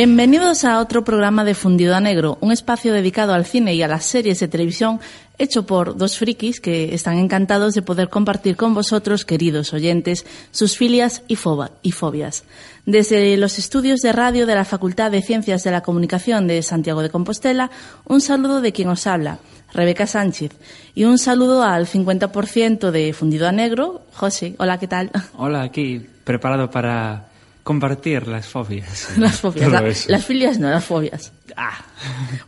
[0.00, 3.88] Bienvenidos a otro programa de Fundido a Negro, un espacio dedicado al cine y a
[3.88, 5.00] las series de televisión
[5.38, 10.76] hecho por dos frikis que están encantados de poder compartir con vosotros, queridos oyentes, sus
[10.76, 11.36] filias y,
[11.82, 12.44] y fobias.
[12.86, 17.02] Desde los estudios de radio de la Facultad de Ciencias de la Comunicación de Santiago
[17.02, 17.68] de Compostela,
[18.04, 19.40] un saludo de quien os habla,
[19.74, 20.52] Rebeca Sánchez,
[20.94, 24.54] y un saludo al 50% de Fundido a Negro, José.
[24.58, 25.10] Hola, ¿qué tal?
[25.36, 27.27] Hola, aquí, preparado para
[27.68, 29.10] compartir las fobias.
[29.18, 31.34] Las fobias, la, las filias no, las fobias.
[31.54, 31.84] Ah.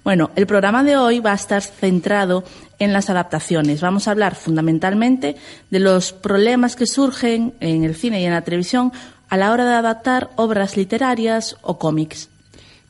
[0.02, 2.42] Bueno, el programa de hoy va a estar centrado
[2.78, 3.82] en las adaptaciones.
[3.82, 5.36] Vamos a hablar fundamentalmente
[5.68, 8.92] de los problemas que surgen en el cine y en la televisión
[9.28, 12.30] a la hora de adaptar obras literarias o cómics.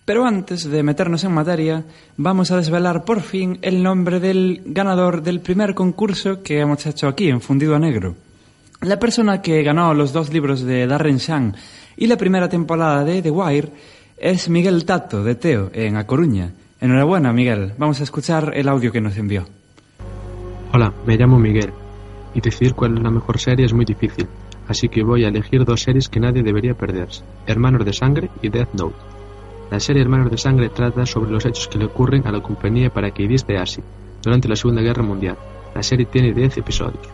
[0.05, 1.83] Pero antes de meternos en materia,
[2.17, 7.09] vamos a desvelar por fin el nombre del ganador del primer concurso que hemos hecho
[7.09, 8.15] aquí en Fundido a Negro.
[8.83, 11.57] La persona que ganó los dos libros de Darren Shan
[11.97, 13.69] y la primera temporada de The Wire
[14.17, 16.53] es Miguel Tato, de Teo, en A Coruña.
[16.81, 17.73] Enhorabuena, Miguel.
[17.79, 19.45] Vamos a escuchar el audio que nos envió.
[20.73, 21.73] Hola, me llamo Miguel.
[22.35, 24.29] Y decidir cuál es la mejor serie es muy difícil,
[24.69, 28.51] así que voy a elegir dos series que nadie debería perderse, Hermanos de Sangre y
[28.51, 28.97] Death Note.
[29.71, 32.91] La serie Hermanos de Sangre trata sobre los hechos que le ocurren a la compañía
[32.91, 33.83] paracaidista Asi
[34.23, 35.37] durante la Segunda Guerra Mundial.
[35.75, 37.09] La serie tiene 10 episodios.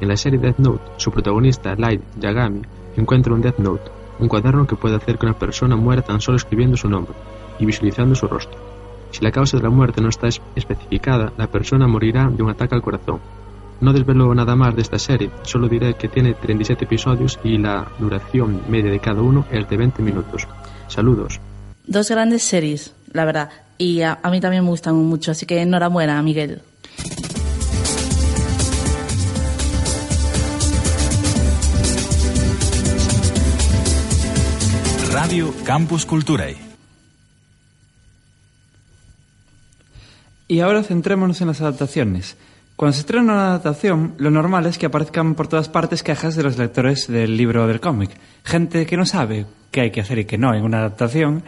[0.00, 2.62] En la serie Death Note, su protagonista, Light Yagami,
[2.96, 3.90] encuentra un Death Note,
[4.22, 7.14] un cuaderno que puede hacer que una persona muera tan solo escribiendo su nombre
[7.58, 8.58] y visualizando su rostro.
[9.10, 12.74] Si la causa de la muerte no está especificada, la persona morirá de un ataque
[12.74, 13.20] al corazón.
[13.80, 17.88] No desvelo nada más de esta serie, solo diré que tiene 37 episodios y la
[17.98, 20.46] duración media de cada uno es de 20 minutos.
[20.86, 21.40] Saludos.
[21.84, 26.22] Dos grandes series, la verdad, y a, mí también me gustan mucho, así que enhorabuena,
[26.22, 26.62] Miguel.
[35.22, 36.56] Radio Campus Culturae.
[40.48, 42.36] Y ahora centrémonos en las adaptaciones.
[42.74, 46.42] Cuando se estrena una adaptación, lo normal es que aparezcan por todas partes quejas de
[46.42, 48.10] los lectores del libro o del cómic.
[48.42, 51.44] Gente que no sabe qué hay que hacer y qué no en una adaptación.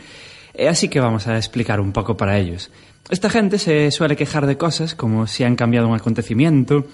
[0.55, 2.71] Eh, así que vamos a explicar un poco para ellos.
[3.11, 6.87] Esta gente se suele quejar de cosas como si han cambiado un acontecimiento,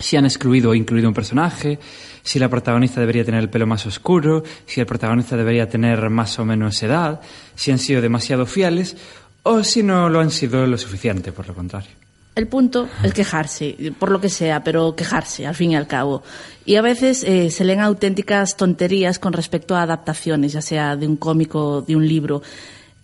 [0.00, 1.78] si han excluido o incluido un personaje,
[2.22, 6.38] si la protagonista debería tener el pelo más oscuro, si el protagonista debería tener más
[6.38, 7.20] o menos edad,
[7.54, 8.96] si han sido demasiado fieles
[9.42, 11.90] o si no lo han sido lo suficiente, por lo contrario.
[12.34, 16.22] El punto es quejarse, por lo que sea, pero quejarse, al fin y al cabo.
[16.64, 21.06] Y a veces eh, se leen auténticas tonterías con respecto a adaptaciones, ya sea de
[21.06, 22.40] un cómico, de un libro.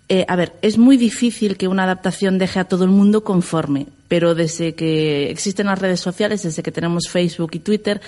[0.08, 3.88] Eh, a ver, es muy difícil que una adaptación deje a todo el mundo conforme,
[4.06, 8.00] pero desde que existen las redes sociales, desde que tenemos Facebook y Twitter,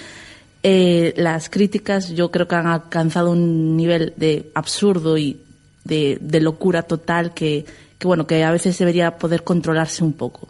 [0.62, 5.40] eh, las críticas yo creo que han alcanzado un nivel de absurdo y
[5.84, 7.64] de, de locura total que,
[7.98, 10.48] que, bueno, que a veces debería poder controlarse un poco.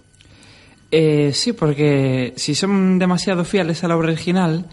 [0.91, 4.67] Eh, sí, porque si son demasiado fieles a la obra original,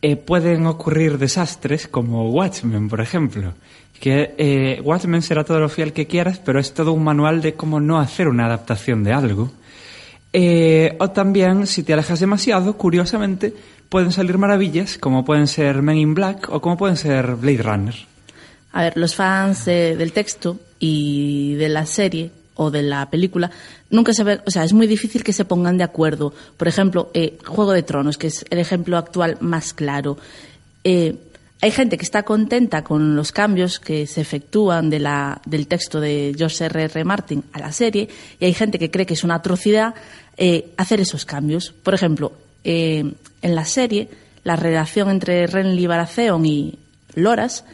[0.00, 3.54] eh, pueden ocurrir desastres como Watchmen, por ejemplo.
[4.02, 7.54] Que eh, Watchmen será todo lo fiel que quieras, pero es todo un manual de
[7.54, 9.52] cómo no hacer una adaptación de algo.
[10.32, 13.54] Eh, o también, si te alejas demasiado, curiosamente,
[13.88, 17.94] pueden salir maravillas, como pueden ser Men in Black o como pueden ser Blade Runner.
[18.72, 23.52] A ver, los fans de, del texto y de la serie o de la película,
[23.88, 26.34] nunca se ve, o sea, es muy difícil que se pongan de acuerdo.
[26.56, 30.18] Por ejemplo, eh, Juego de Tronos, que es el ejemplo actual más claro.
[30.82, 31.14] Eh,
[31.62, 36.64] hay gente que está contenta con los cambios que se efectúan del texto de George
[36.64, 36.82] R.
[36.82, 37.04] R.
[37.04, 38.08] Martin a la serie
[38.40, 39.94] y hay gente que cree que es una atrocidad
[40.36, 41.70] eh, hacer esos cambios.
[41.70, 42.32] Por ejemplo,
[42.64, 44.08] eh, en la serie,
[44.42, 46.80] la relación entre Renly Baratheon y
[47.14, 47.64] Loras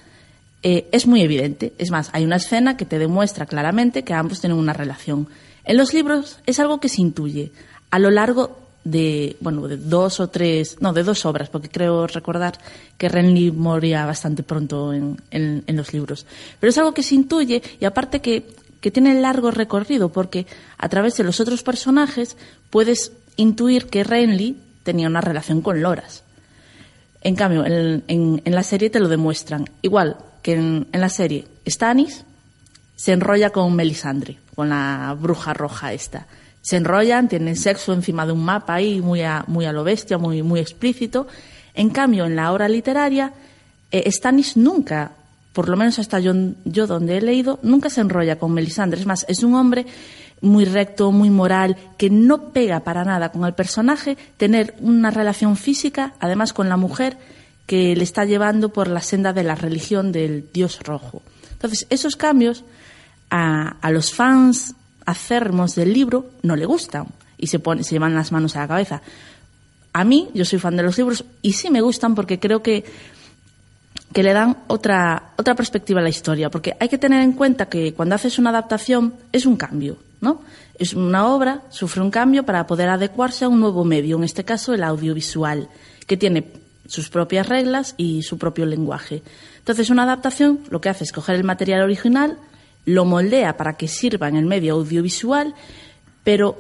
[0.63, 1.73] eh, es muy evidente.
[1.79, 5.29] Es más, hay una escena que te demuestra claramente que ambos tienen una relación.
[5.65, 7.53] En los libros es algo que se intuye
[7.91, 12.07] a lo largo de, bueno, de dos o tres, no, de dos obras, porque creo
[12.07, 12.59] recordar
[12.97, 16.27] que Renly moría bastante pronto en, en, los libros.
[16.61, 18.47] Pero es algo que se intuye y aparte que,
[18.81, 20.47] que tiene largo recorrido, porque
[20.79, 22.37] a través de los otros personajes
[22.71, 26.23] puedes intuir que Renly tenía una relación con Loras.
[27.21, 29.69] En cambio, en, en, la serie te lo demuestran.
[29.83, 32.25] Igual que en, la serie, Stannis
[32.97, 36.27] se enrolla con Melisandre, con la bruja roja esta.
[36.63, 40.19] Se enrollan, tienen sexo encima de un mapa ahí muy a, muy a lo bestia,
[40.19, 41.27] muy, muy explícito.
[41.75, 43.33] En cambio, en la obra literaria,
[43.91, 45.13] eh, Stannis nunca,
[45.53, 46.33] por lo menos hasta yo,
[46.65, 49.01] yo donde he leído, nunca se enrolla con Melisandre.
[49.01, 49.87] Es más, es un hombre
[50.41, 55.57] muy recto, muy moral, que no pega para nada con el personaje tener una relación
[55.57, 57.17] física, además con la mujer
[57.67, 61.23] que le está llevando por la senda de la religión del dios rojo.
[61.53, 62.65] Entonces, esos cambios
[63.31, 64.75] a los fans
[65.09, 67.07] acermos del libro no le gustan
[67.39, 69.01] y se, pone, se llevan las manos a la cabeza.
[69.95, 72.85] A mí, yo soy fan de los libros y sí me gustan porque creo que,
[74.13, 76.51] que le dan otra, otra perspectiva a la historia.
[76.51, 80.43] Porque hay que tener en cuenta que cuando haces una adaptación es un cambio, ¿no?
[80.79, 84.45] Es una obra, sufre un cambio para poder adecuarse a un nuevo medio, en este
[84.45, 85.71] caso el audiovisual,
[86.07, 86.53] que tiene
[86.87, 89.23] sus propias reglas y su propio lenguaje.
[89.59, 92.37] Entonces, una adaptación lo que hace es coger el material original,
[92.89, 95.55] lo moldea para que sirva en el medio audiovisual,
[96.25, 96.57] pero,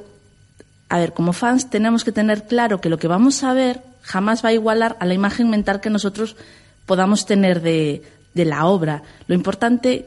[0.91, 4.45] a ver, como fans tenemos que tener claro que lo que vamos a ver jamás
[4.45, 6.37] va a igualar a la imagen mental que nosotros
[6.85, 8.03] podamos tener de,
[8.35, 9.03] de la obra.
[9.27, 10.05] Lo importante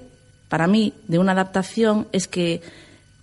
[0.47, 2.61] para mí de una adaptación es que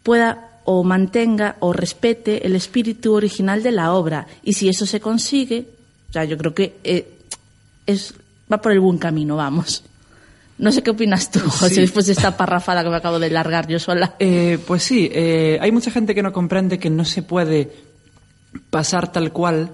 [0.03, 4.27] pueda o mantenga o respete el espíritu original de la obra.
[4.43, 5.69] Y si eso se consigue,
[6.11, 7.19] o sea, yo creo que eh,
[7.87, 8.15] es,
[8.53, 9.85] va por el buen camino, vamos.
[10.59, 11.81] No sé qué opinas tú, José, Sí.
[11.83, 14.15] después de esta parrafada que me acabo de largar yo sola.
[14.19, 17.71] Eh, pues sí, eh, hay mucha gente que no comprende que no se puede
[18.71, 19.71] pasar tal cual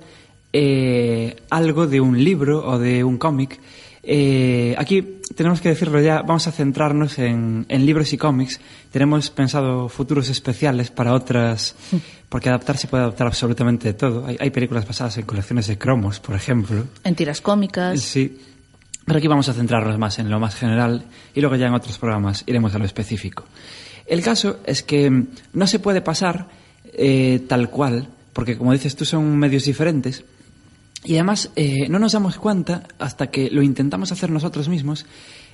[0.52, 3.58] eh, algo de un libro o de un cómic.
[4.02, 8.60] Eh, aquí tenemos que decirlo ya, vamos a centrarnos en, en libros y cómics.
[8.92, 11.74] Tenemos pensado futuros especiales para otras,
[12.28, 14.26] porque adaptar se puede adaptar absolutamente de todo.
[14.26, 16.84] Hay, hay películas basadas en colecciones de cromos, por ejemplo.
[17.02, 18.00] En tiras cómicas.
[18.00, 18.38] Sí.
[19.04, 21.04] Pero aquí vamos a centrarnos más en lo más general
[21.34, 23.44] y luego ya en otros programas iremos a lo específico.
[24.06, 26.48] El caso es que no se puede pasar
[26.92, 30.24] eh, tal cual, porque como dices tú son medios diferentes
[31.04, 35.06] y además eh, no nos damos cuenta hasta que lo intentamos hacer nosotros mismos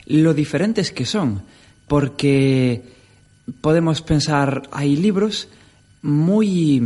[0.06, 1.43] lo diferentes que son,
[1.88, 2.82] porque
[3.61, 5.49] podemos pensar, hay libros
[6.02, 6.82] muy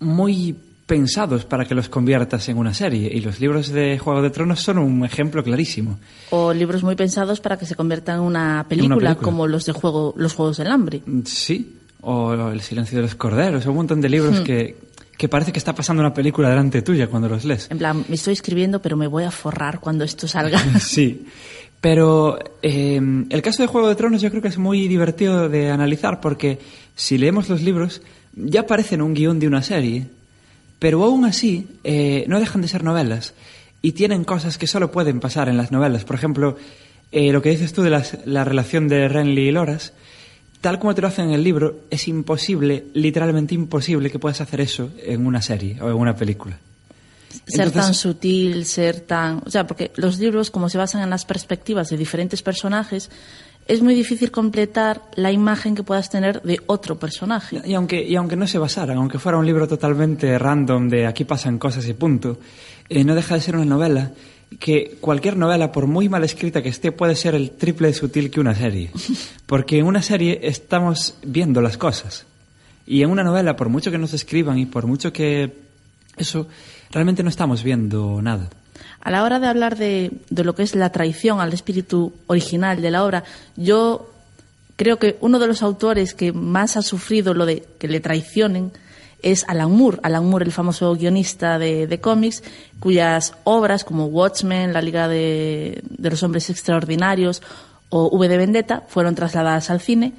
[0.00, 0.56] muy
[0.88, 4.60] pensados para que los conviertas en una serie y los libros de Juego de Tronos
[4.60, 6.00] son un ejemplo clarísimo.
[6.30, 9.14] O libros muy pensados para que se conviertan en una película, película.
[9.16, 11.02] como los de juego, los Juegos del Hambre.
[11.26, 14.76] Sí, o El silencio de los corderos, o un montón de libros que,
[15.16, 17.70] que parece que está pasando una película delante tuya cuando los lees.
[17.70, 20.58] En plan, me estoy escribiendo, pero me voy a forrar cuando esto salga.
[20.80, 21.26] Sí,
[21.82, 25.70] pero eh, el caso de Juego de Tronos yo creo que es muy divertido de
[25.70, 26.58] analizar porque
[26.96, 28.00] si leemos los libros
[28.34, 30.06] ya parecen un guion de una serie,
[30.78, 33.34] pero aún así eh, no dejan de ser novelas
[33.82, 36.04] y tienen cosas que solo pueden pasar en las novelas.
[36.04, 36.56] Por ejemplo,
[37.12, 39.92] eh, lo que dices tú de las- la relación de Renly y Loras,
[40.60, 44.60] tal como te lo hacen en el libro, es imposible, literalmente imposible que puedas hacer
[44.60, 46.58] eso en una serie o en una película.
[47.46, 49.42] ser Entonces- tan sutil, ser tan...
[49.46, 53.10] O sea, porque los libros, como se basan en las perspectivas de diferentes personajes,
[53.68, 57.60] es muy difícil completar la imagen que puedas tener de otro personaje.
[57.64, 61.24] Y aunque, y aunque no se basaran, aunque fuera un libro totalmente random de aquí
[61.24, 62.38] pasan cosas y punto,
[62.88, 64.12] eh, no deja de ser una novela
[64.58, 68.30] que cualquier novela, por muy mal escrita que esté, puede ser el triple de sutil
[68.30, 68.90] que una serie.
[69.46, 72.24] Porque en una serie estamos viendo las cosas.
[72.86, 75.52] Y en una novela, por mucho que nos escriban y por mucho que
[76.16, 76.48] eso,
[76.90, 78.48] realmente no estamos viendo nada.
[79.00, 82.82] A la hora de hablar de, de lo que es la traición al espíritu original
[82.82, 83.24] de la obra,
[83.56, 84.10] yo
[84.76, 88.72] creo que uno de los autores que más ha sufrido lo de que le traicionen
[89.22, 89.98] es Alan Moore.
[90.02, 92.42] Alan Moore, el famoso guionista de, de cómics,
[92.80, 97.42] cuyas obras como Watchmen, La Liga de, de los Hombres Extraordinarios
[97.90, 100.12] o V de Vendetta fueron trasladadas al cine.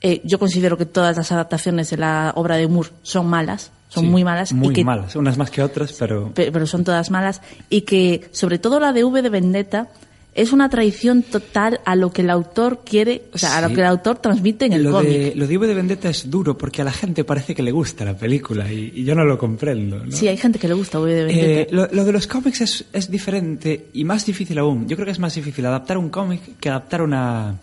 [0.00, 4.04] Eh, yo considero que todas las adaptaciones de la obra de Moore son malas, son
[4.04, 4.52] Sí, muy malas.
[4.52, 6.32] Muy y que malas, unas más que otras, pero...
[6.32, 7.40] pe- pero son todas malas,
[7.70, 9.88] y que sobre todo la de V de Vendetta
[10.34, 13.80] es una traición total a lo que el autor quiere, o sea, a lo que
[13.80, 15.08] el autor transmite en el lo cómic.
[15.10, 17.72] de, lo de V de Vendetta es duro porque a la gente parece que le
[17.72, 20.04] gusta la película y, y yo no lo comprendo.
[20.04, 20.12] ¿no?
[20.12, 21.60] Sí, hay gente que le gusta V de Vendetta.
[21.62, 24.86] Eh, lo, lo de los cómics es, es diferente y más difícil aún.
[24.86, 27.54] Yo creo que es más difícil adaptar un cómic que adaptar una,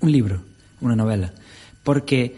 [0.00, 0.42] un libro,
[0.82, 1.32] una novela.
[1.82, 2.36] Porque,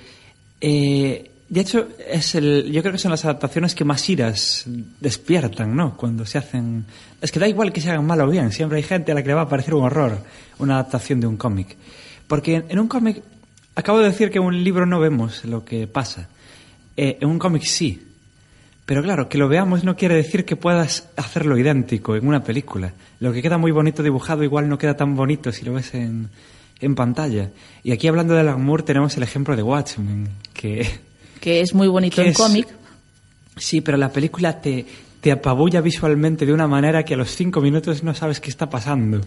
[0.60, 4.64] eh, de hecho, es el, yo creo que son las adaptaciones que más iras
[5.00, 5.96] despiertan, ¿no?
[5.96, 6.86] Cuando se hacen...
[7.20, 9.22] Es que da igual que se hagan mal o bien, siempre hay gente a la
[9.22, 10.18] que le va a parecer un horror
[10.58, 11.76] una adaptación de un cómic.
[12.26, 13.22] Porque en, un cómic,
[13.74, 16.28] acabo de decir que en un libro no vemos lo que pasa.
[16.96, 18.02] Eh, en un cómic sí.
[18.86, 22.92] Pero claro, que lo veamos no quiere decir que puedas hacerlo idéntico en una película.
[23.20, 26.30] Lo que queda muy bonito dibujado igual no queda tan bonito si lo ves en,
[26.80, 27.50] en pantalla.
[27.82, 30.86] Y aquí hablando de Alan Moore tenemos el ejemplo de Watchmen, que
[31.44, 32.66] que es muy bonito en es- cómic.
[33.54, 34.86] sí, pero la película te,
[35.20, 38.70] te apabulla visualmente de una manera que a los cinco minutos no sabes qué está
[38.70, 39.20] pasando.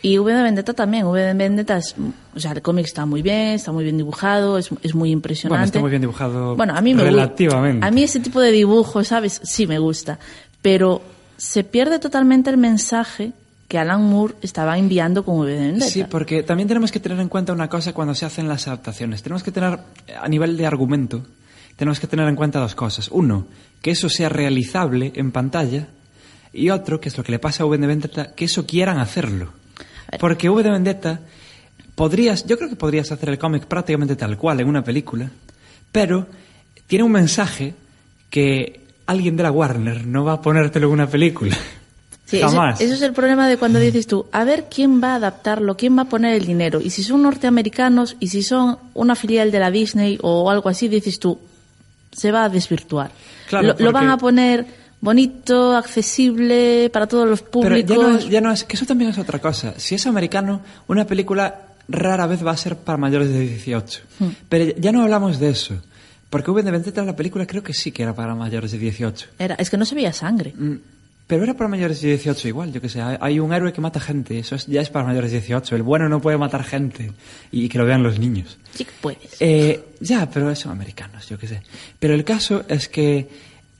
[0.00, 1.04] Y V de Vendetta también.
[1.04, 1.94] V de Vendetta es,
[2.34, 5.52] o sea, el cómic está muy bien, está muy bien dibujado, es, es muy impresionante.
[5.58, 7.86] Bueno, está muy bien dibujado Bueno, a mí me relativamente.
[7.86, 9.42] A mí ese tipo de dibujo, ¿sabes?
[9.44, 10.18] Sí me gusta.
[10.62, 11.02] Pero
[11.36, 13.32] se pierde totalmente el mensaje
[13.68, 15.86] que Alan Moore estaba enviando con V de Vendetta.
[15.86, 19.22] Sí, porque también tenemos que tener en cuenta una cosa cuando se hacen las adaptaciones.
[19.22, 19.78] Tenemos que tener,
[20.20, 21.22] a nivel de argumento,
[21.76, 23.08] tenemos que tener en cuenta dos cosas.
[23.10, 23.46] Uno,
[23.80, 25.88] que eso sea realizable en pantalla.
[26.52, 28.98] Y otro, que es lo que le pasa a V de Vendetta, que eso quieran
[28.98, 29.52] hacerlo.
[30.20, 31.20] Porque V de Vendetta,
[31.94, 35.30] podrías, yo creo que podrías hacer el cómic prácticamente tal cual en una película,
[35.90, 36.26] pero
[36.86, 37.74] tiene un mensaje
[38.30, 41.56] que alguien de la Warner no va a ponértelo en una película.
[42.26, 42.80] Sí, ese- Jamás.
[42.80, 45.96] Eso, es el problema de cuando dices tú, a ver quién va a adaptarlo, quién
[45.98, 46.80] va a poner el dinero.
[46.80, 50.88] Y si son norteamericanos y si son una filial de la Disney o algo así,
[50.88, 51.38] dices tú,
[52.12, 53.10] se va a desvirtuar.
[53.48, 54.66] Claro, lo, lo van a poner
[55.02, 57.96] bonito, accesible para todos los Pero públicos.
[57.96, 59.74] ya no, es, ya no es, que eso también es otra cosa.
[59.76, 64.00] Si es americano, una película rara vez va a ser para mayores de 18.
[64.20, 64.28] Hmm.
[64.48, 65.74] Pero ya no hablamos de eso.
[66.30, 69.26] Porque V de Vendetta, la película, creo que sí que era para mayores de 18.
[69.38, 70.54] Era, es que no se veía sangre.
[71.26, 73.00] Pero era para mayores de 18 igual, yo que sé.
[73.00, 75.76] Hay un héroe que mata gente, eso es- ya es para mayores de 18.
[75.76, 77.12] El bueno no puede matar gente
[77.50, 78.58] y que lo vean los niños.
[78.74, 79.36] Sí que puedes.
[79.40, 81.62] Eh, ya, pero son americanos, yo qué sé.
[81.98, 83.28] Pero el caso es que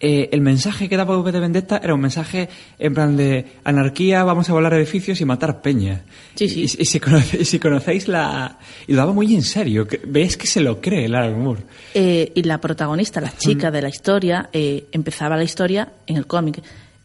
[0.05, 4.25] eh, el mensaje que daba V de Vendetta era un mensaje en plan de anarquía,
[4.25, 6.01] vamos a volar edificios y matar peña.
[6.35, 6.61] Sí, sí.
[6.63, 8.59] Y, y si, conoce- y si conocéis la...
[8.89, 9.87] Y lo daba muy en serio.
[9.87, 11.63] que- Ves que se lo cree el Alan Moore.
[11.95, 16.27] Eh, y la protagonista, la chica de la historia, eh, empezaba la historia en el
[16.27, 16.61] cómic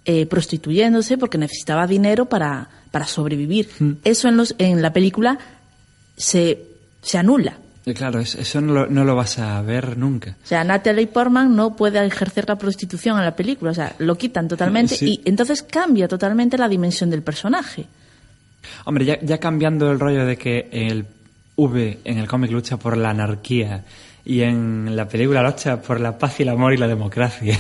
[0.08, 3.70] eh, prostituyéndose porque necesitaba dinero para, para sobrevivir.
[4.04, 5.38] Eso en, los, en la película
[6.16, 6.60] se,
[7.02, 7.58] se anula.
[7.86, 10.36] Y claro, es- eso no lo, no lo vas a ver nunca.
[10.44, 13.72] O sea, Natalie Portman no puede ejercer la prostitución en la película.
[13.72, 15.22] O sea, lo quitan totalmente Sí.
[15.24, 17.86] y entonces cambia totalmente la dimensión del personaje.
[18.86, 21.06] Hombre, ya, ya cambiando el rollo de que el
[21.56, 23.86] V en el cómic lucha por la anarquía
[24.26, 27.58] y en la película lucha por la paz y el amor y la democracia.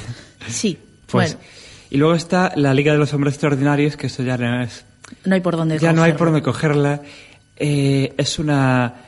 [0.50, 0.78] Sí,
[1.08, 1.48] Pues, bueno,
[1.90, 4.86] Y luego está la Liga de los Hombres Extraordinarios, que esto ya no es...
[5.26, 7.02] no hay por dónde Ya no hay por dónde cogerla.
[7.56, 9.07] Eh, es una...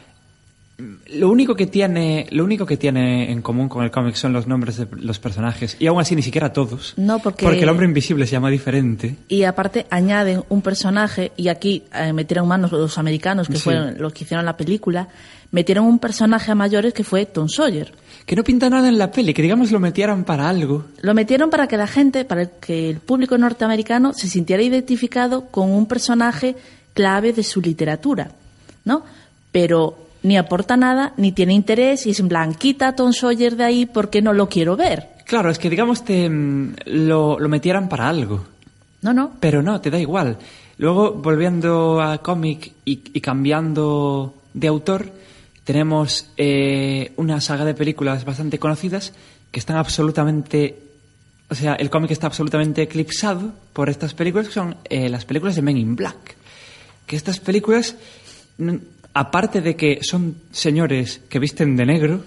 [1.14, 4.48] Lo único que tiene, lo único que tiene en común con el cómic son los
[4.48, 6.94] nombres de los personajes y aún así ni siquiera todos.
[6.98, 9.16] No, porque- porque el hombre invisible se llama diferente.
[9.28, 13.62] Y aparte añaden un personaje, y aquí eh, metieron manos los americanos, que Sí.
[13.64, 15.08] fueron los que hicieron la película,
[15.52, 17.92] metieron un personaje a mayores que fue Tom Sawyer.
[18.26, 20.86] Que no pinta nada en la peli, que digamos lo metieran para algo.
[21.02, 25.72] Lo metieron para que la gente, para que el público norteamericano se sintiera identificado con
[25.72, 26.56] un personaje
[26.94, 28.32] clave de su literatura,
[28.86, 29.04] ¿no?
[29.52, 33.56] Pero ni aporta nada, ni tiene interés, y es en plan, quita a Tom Sawyer
[33.56, 35.08] de ahí porque no lo quiero ver.
[35.26, 38.46] Claro, es que digamos te, mm, lo, lo metieran para algo.
[39.02, 39.32] No, no.
[39.40, 40.38] Pero no, te da igual.
[40.78, 45.12] Luego, volviendo a cómic y, y cambiando de autor,
[45.70, 49.14] tenemos eh, una saga de películas bastante conocidas
[49.52, 50.80] que están absolutamente...
[51.48, 55.56] O sea, el cómic está absolutamente eclipsado por estas películas, que son eh, las películas
[55.56, 56.36] de Men in Black.
[57.06, 57.96] Que estas películas,
[59.14, 62.24] aparte de que son señores que visten de negro,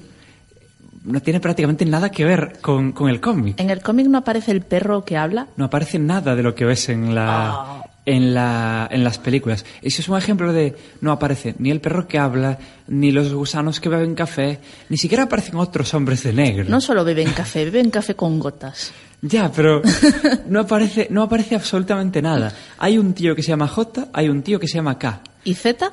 [1.04, 3.58] no tiene prácticamente nada que ver con, con el cómic.
[3.60, 5.48] En el cómic no aparece el perro que habla.
[5.56, 7.84] No aparece nada de lo que ves en la, Ah.
[8.06, 9.64] en la en las películas.
[9.82, 13.80] Ese es un ejemplo de no aparece ni el perro que habla, ni los gusanos
[13.80, 14.60] que beben café,
[14.90, 16.66] ni siquiera aparecen otros hombres de negro.
[16.68, 18.92] No solo beben café, beben café con gotas.
[19.22, 19.82] Ya, pero
[20.48, 22.52] no aparece no aparece absolutamente nada.
[22.78, 25.20] Hay un tío que se llama J, hay un tío que se llama K.
[25.44, 25.92] ¿Y Z?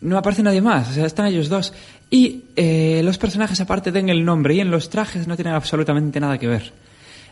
[0.00, 1.72] No aparece nadie más, o sea, están ellos dos.
[2.10, 6.20] Y eh, los personajes aparte den el nombre y en los trajes no tienen absolutamente
[6.20, 6.72] nada que ver.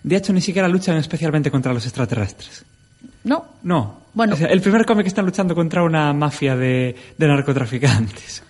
[0.02, 2.64] De hecho, ni siquiera luchan especialmente contra los extraterrestres.
[3.24, 3.44] No.
[3.62, 4.00] No.
[4.14, 4.34] Bueno.
[4.34, 8.42] O sea, el primer cómic están luchando contra una mafia de, de narcotraficantes.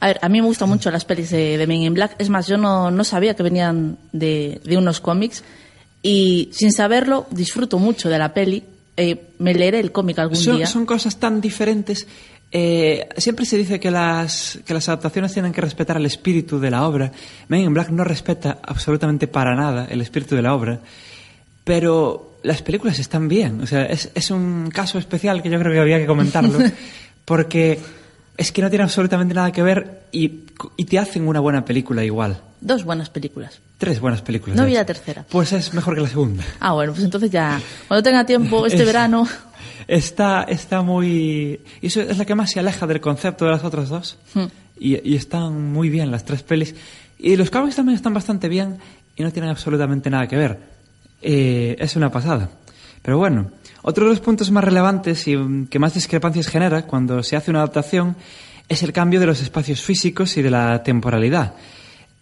[0.00, 2.16] A ver, a mí me gustan mucho las pelis de, de Men in Black.
[2.18, 5.44] Es más, yo no, no sabía que venían de, de unos cómics.
[6.02, 8.64] Y sin saberlo, disfruto mucho de la peli.
[8.96, 10.66] Eh, me leeré el cómic algún Son, día.
[10.66, 12.06] son cosas tan diferentes.
[12.54, 16.70] Eh, siempre se dice que las, que las adaptaciones tienen que respetar el espíritu de
[16.70, 17.10] la obra.
[17.48, 20.78] Men in Black no respeta absolutamente para nada el espíritu de la obra.
[21.64, 23.60] Pero las películas están bien.
[23.62, 26.58] O sea, es, es un caso especial que yo creo que había que comentarlo.
[27.24, 27.78] porque
[28.36, 30.40] es que no tiene absolutamente nada que ver y,
[30.76, 32.40] y te hacen una buena película igual.
[32.60, 33.60] Dos buenas películas.
[33.78, 34.56] Tres buenas películas.
[34.56, 35.24] No vi la tercera.
[35.28, 36.44] Pues es mejor que la segunda.
[36.60, 37.60] Ah, bueno, pues entonces ya.
[37.88, 39.26] Cuando tenga tiempo este Es- verano.
[39.86, 41.60] Está, está muy...
[41.80, 44.18] Eso es la que más se aleja del concepto de las otras dos.
[44.34, 44.46] Hmm.
[44.78, 46.74] Y, y están muy bien las tres pelis.
[47.18, 48.78] Y los cómics también están bastante bien
[49.16, 50.58] y no tienen absolutamente nada que ver.
[51.20, 52.50] Eh, es una pasada.
[53.00, 53.50] Pero bueno,
[53.82, 57.50] otro de los puntos más relevantes y mm, que más discrepancias genera cuando se hace
[57.50, 58.16] una adaptación
[58.68, 61.54] es el cambio de los espacios físicos y de la temporalidad.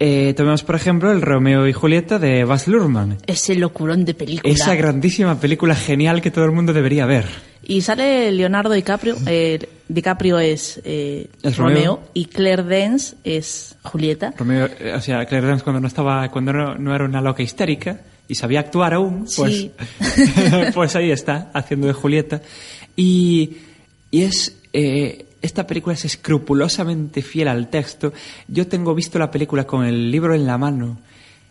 [0.02, 3.19] Eh, tomemos, por ejemplo, el Romeo y Julieta de Baz Luhrmann.
[3.26, 4.50] Ese locurón de película.
[4.52, 7.26] Esa grandísima película genial que todo el mundo debería ver.
[7.62, 9.16] Y sale Leonardo DiCaprio.
[9.26, 11.76] eh, DiCaprio es, eh, Es Romeo.
[11.97, 12.00] Romeo.
[12.14, 14.33] y Claire Danes es Julieta.
[14.38, 18.00] Romeo, o sea, Claire Danes cuando no estaba, cuando no, no era una loca histérica
[18.26, 19.71] y sabía actuar aún, pues, Sí.
[20.75, 22.40] pues ahí está, haciendo de Julieta.
[22.97, 23.59] Y,
[24.11, 28.13] y es, eh, esta película es escrupulosamente fiel al texto.
[28.49, 30.99] Yo tengo visto la película con el libro en la mano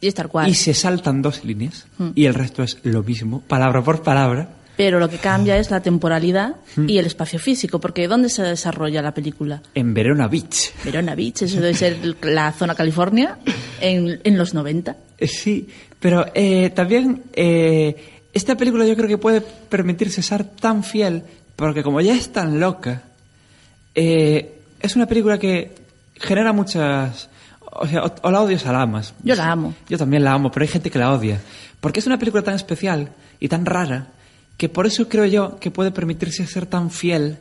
[0.01, 0.50] Y es tal cual.
[0.50, 2.10] y se saltan dos líneas Hmm.
[2.15, 4.50] y el resto es lo mismo, palabra por palabra.
[4.77, 6.55] Pero lo que cambia es la temporalidad
[6.88, 9.62] y el espacio físico, porque ¿dónde se desarrolla la película?
[9.75, 10.72] En Verona Beach.
[10.86, 13.39] Verona Beach, eso debe ser la zona California
[13.81, 14.96] en, en los 90.
[15.17, 15.67] Eh, Sí,
[16.00, 17.93] pero eh, también eh,
[18.31, 21.24] esta película yo creo que puede permitirse ser tan fiel,
[21.58, 23.03] porque como ya es tan loca,
[23.99, 25.75] eh, es una película que
[26.15, 27.29] genera muchas...
[27.71, 29.13] O sea, o, o la odias o la amas.
[29.23, 29.73] Yo la amo.
[29.89, 31.39] Yo también la amo, pero hay gente que la odia.
[31.79, 34.07] Porque es una película tan especial y tan rara
[34.57, 37.37] que por eso creo yo que puede permitirse ser tan fiel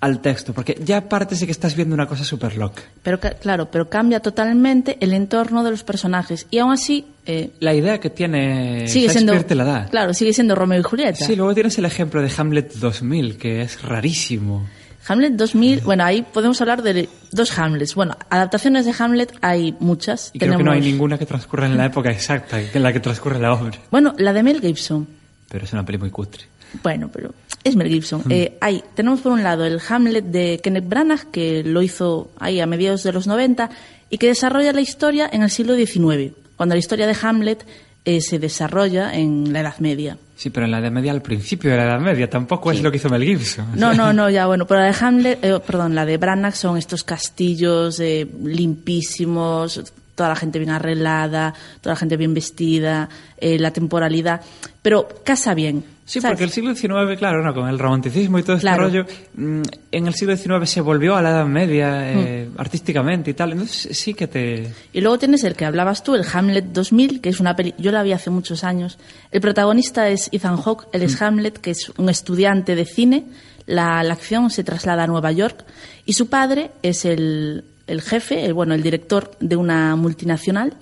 [0.00, 2.82] al texto, porque ya partes de que estás viendo una cosa súper loca.
[3.02, 6.46] Pero claro, pero cambia totalmente el entorno de los personajes.
[6.50, 9.38] Y aún así, eh, La idea que tiene sigue siendo.
[9.44, 9.86] Te la da.
[9.86, 11.24] Claro, sigue siendo Romeo y Julieta.
[11.24, 14.66] Sí, luego tienes el ejemplo de Hamlet 2000, que es rarísimo.
[15.06, 17.94] Hamlet 2000, bueno, ahí podemos hablar de dos Hamlets.
[17.94, 20.30] Bueno, adaptaciones de Hamlet hay muchas.
[20.32, 23.00] Y creo que no hay ninguna que transcurra en la época exacta en la que
[23.00, 23.78] transcurre la obra.
[23.90, 25.08] Bueno, la de Mel Gibson.
[25.48, 26.44] Pero es una peli muy cutre.
[26.82, 28.22] Bueno, pero es Mel Gibson.
[28.24, 28.32] Mm.
[28.32, 32.60] Eh, hay, tenemos por un lado el Hamlet de Kenneth Branagh, que lo hizo ahí
[32.60, 33.70] a mediados de los 90,
[34.10, 37.64] y que desarrolla la historia en el siglo XIX, cuando la historia de Hamlet
[38.04, 40.16] eh, se desarrolla en la Edad Media.
[40.36, 42.90] Sí, pero en la Edad Media, al principio de la Edad Media, tampoco es lo
[42.90, 43.66] que hizo Mel Gibson.
[43.74, 46.78] No, no, no, ya bueno, pero la de Hamlet, eh, perdón, la de Branagh son
[46.78, 53.08] estos castillos eh, limpísimos, toda la gente bien arreglada, toda la gente bien vestida,
[53.38, 54.40] eh, la temporalidad,
[54.82, 55.84] pero casa bien.
[56.10, 56.32] Sí, ¿sabes?
[56.34, 58.82] porque el siglo XIX, claro, no, con el romanticismo y todo este Claro.
[58.84, 62.60] rollo, mm, en el siglo XIX se volvió a la Edad Media eh, Mm.
[62.60, 63.52] artísticamente y tal.
[63.52, 64.72] Entonces sí que te...
[64.92, 67.92] Y luego tienes el que hablabas tú, el Hamlet 2000, que es una peli, yo
[67.92, 68.98] la vi hace muchos años.
[69.30, 71.04] El protagonista es Ethan Hawke, él Mm.
[71.04, 73.24] es Hamlet, que es un estudiante de cine.
[73.66, 75.64] La, la acción se traslada a Nueva York
[76.06, 80.74] y su padre es el, el jefe, el, bueno, el director de una multinacional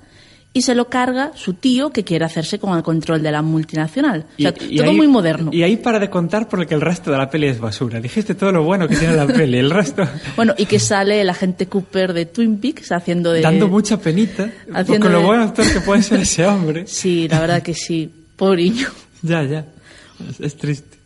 [0.58, 4.26] y se lo carga su tío que quiere hacerse con el control de la multinacional.
[4.38, 5.50] O sea, Y- todo ahí- muy moderno.
[5.52, 8.00] Y ahí para de contar porque el resto de la peli es basura.
[8.00, 10.02] Dijiste todo lo bueno que tiene la peli, el resto...
[10.36, 13.40] Bueno, y que sale el agente Cooper de Twin Peaks haciendo de...
[13.40, 16.84] Dando mucha penita haciendo con lo de- buen actor que puede ser ese hombre.
[16.86, 18.88] Sí, la verdad que sí, pobreño.
[19.22, 19.64] Ya, ya.
[20.28, 20.98] Es, es triste.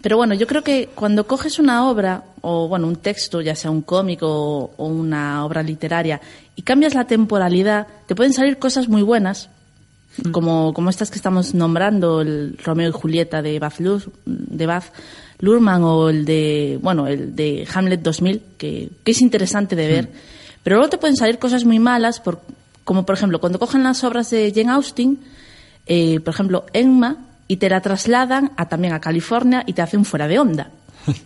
[0.00, 3.70] Pero bueno, yo creo que cuando coges una obra, o bueno, un texto, ya sea
[3.70, 6.20] un cómic o, o una obra literaria,
[6.56, 9.48] y cambias la temporalidad, te pueden salir cosas muy buenas,
[10.30, 14.92] como, como estas que estamos nombrando, el Romeo y Julieta de Baz, Lur- de Baz
[15.38, 20.10] Luhrmann o el de, bueno, el de Hamlet 2000, que, que es interesante de ver.
[20.62, 22.40] Pero luego te pueden salir cosas muy malas, por,
[22.84, 25.18] como por ejemplo, cuando cogen las obras de Jane Austen,
[25.86, 27.16] eh, por ejemplo, Emma,
[27.48, 30.70] y te la trasladan a, también a California y te hacen fuera de onda.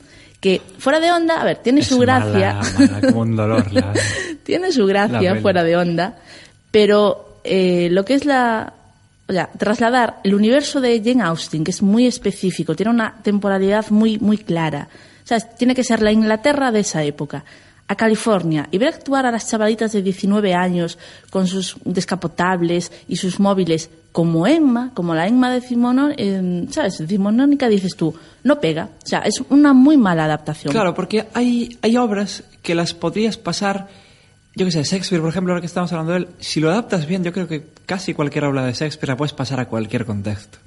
[0.40, 2.60] Que fuera de onda, a ver, tiene Es su gracia.
[2.62, 3.72] mala, mala, como un dolor.
[3.72, 3.94] la-
[4.46, 6.14] tiene su gracia fuera de onda,
[6.70, 8.72] pero eh, lo que es la...
[9.28, 13.90] O sea, trasladar el universo de Jane Austen, que es muy específico, tiene una temporalidad
[13.90, 14.88] muy, muy clara.
[15.24, 17.44] O sea, tiene que ser la Inglaterra de esa época.
[17.88, 20.98] A California y ver actuar a las chavalitas de 19 años
[21.30, 26.98] con sus descapotables y sus móviles como Emma, como la Emma decimonónica, ¿sabes?
[26.98, 28.88] Decimonónica dices tú, no pega.
[29.04, 30.72] O sea, es una muy mala adaptación.
[30.72, 33.88] Claro, porque hay, hay obras que las podrías pasar,
[34.56, 37.06] yo qué sé, Shakespeare, por ejemplo, ahora que estamos hablando de él, si lo adaptas
[37.06, 40.58] bien, yo creo que casi cualquier obra de Shakespeare la puedes pasar a cualquier contexto.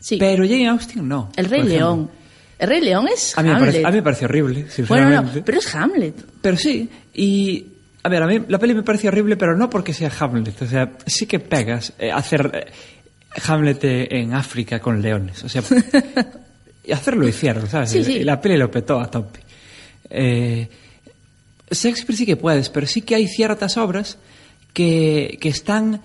[0.00, 0.16] Sí.
[0.18, 1.30] Pero Jane Austen no.
[1.36, 1.64] El Rey.
[1.64, 2.10] León.
[2.58, 3.68] El Rey León es A mí, me Hamlet.
[3.72, 5.38] parece, a mí me parece horrible, Bueno, sinceramente.
[5.40, 6.24] no, pero es Hamlet.
[6.40, 7.66] Pero sí, y...
[8.04, 10.62] A ver, a mí la peli me parece horrible, pero no porque sea Hamlet.
[10.62, 12.72] O sea, sí que pegas eh, hacer eh,
[13.46, 15.42] Hamlet eh, en África con leones.
[15.44, 15.62] O sea,
[16.84, 17.90] y hacerlo hicieron, ¿sabes?
[17.90, 18.12] Sí, sí.
[18.18, 19.40] Y la peli lo petó a tope.
[20.10, 20.68] Eh,
[21.72, 24.18] Shakespeare sí que puedes, pero sí que hay ciertas obras
[24.72, 26.00] que, que están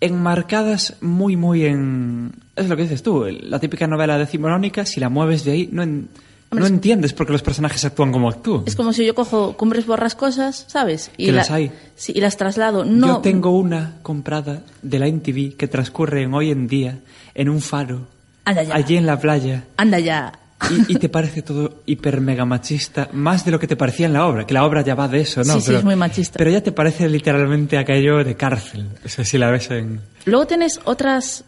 [0.00, 2.32] enmarcadas muy, muy en...
[2.56, 5.82] Es lo que dices tú, la típica novela decimonónica, si la mueves de ahí, no,
[5.82, 6.08] en-
[6.50, 8.64] Hombre, no es- entiendes por qué los personajes actúan como actúan.
[8.66, 11.10] Es como si yo cojo cumbres borrascosas, ¿sabes?
[11.16, 11.70] Y Que la- las hay.
[11.96, 12.84] Sí, y las traslado.
[12.84, 16.98] No, Yo tengo una comprada de la NTV que transcurre en hoy en día
[17.34, 18.06] en un faro,
[18.44, 18.74] Anda ya.
[18.74, 19.64] allí en la playa.
[19.78, 20.32] Anda ya.
[20.70, 24.12] Y, y te parece todo hiper mega machista, más de lo que te parecía en
[24.12, 25.54] la obra, que la obra ya va de eso, ¿no?
[25.54, 26.38] Sí, sí, es muy machista.
[26.38, 30.00] Pero ya te parece literalmente aquello de cárcel, o sea, si la ves en...
[30.24, 31.44] Luego tienes otras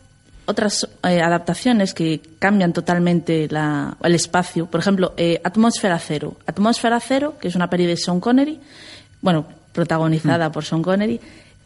[0.47, 4.67] otras eh, adaptaciones que cambian totalmente la- el espacio.
[4.67, 6.37] Por ejemplo, eh, Atmósfera Cero.
[6.47, 8.61] Atmósfera Cero, que es una peli de Sean Connery,
[9.23, 11.19] bueno, protagonizada por Sean Connery,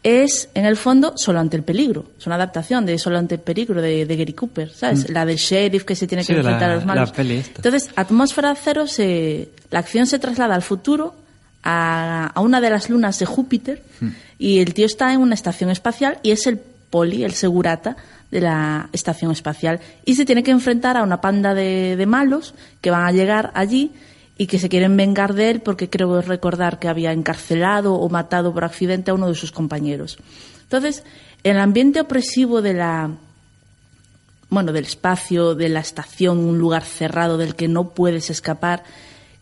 [0.03, 2.05] es en el fondo Solo ante el peligro.
[2.17, 5.09] Es una adaptación de Solo ante el peligro de, de Gary Cooper, ¿sabes?
[5.09, 7.09] La del sheriff que se tiene Sí, que la- enfrentar a los malos.
[7.55, 11.15] Entonces, Atmósfera Cero, se, la acción se traslada al futuro,
[11.63, 13.83] a, a una de las lunas de Júpiter,
[14.37, 16.57] y el tío está en una estación espacial y es el
[16.89, 17.97] poli, el segurata
[18.31, 19.79] de la estación espacial.
[20.05, 23.51] Y se tiene que enfrentar a una panda de, de malos que van a llegar
[23.53, 23.91] allí
[24.39, 28.53] y que se quieren vengar de él porque creo recordar que había encarcelado o matado
[28.53, 30.17] por accidente a uno de sus compañeros.
[30.63, 31.03] Entonces,
[31.43, 33.11] el ambiente opresivo de la,
[34.49, 38.85] bueno, del espacio, de la estación, un lugar cerrado del que no puedes escapar,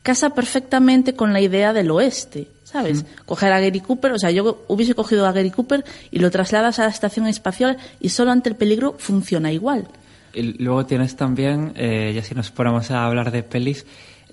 [0.02, 3.06] casa perfectamente con la idea del oeste, ¿sabes?
[3.28, 6.80] Coger a Gary Cooper, o sea, yo hubiese cogido a Gary Cooper y lo trasladas
[6.80, 9.88] a la estación espacial y solo ante el peligro funciona igual.
[10.34, 13.86] Y luego tienes también, eh, ya si nos ponemos a hablar de pelis,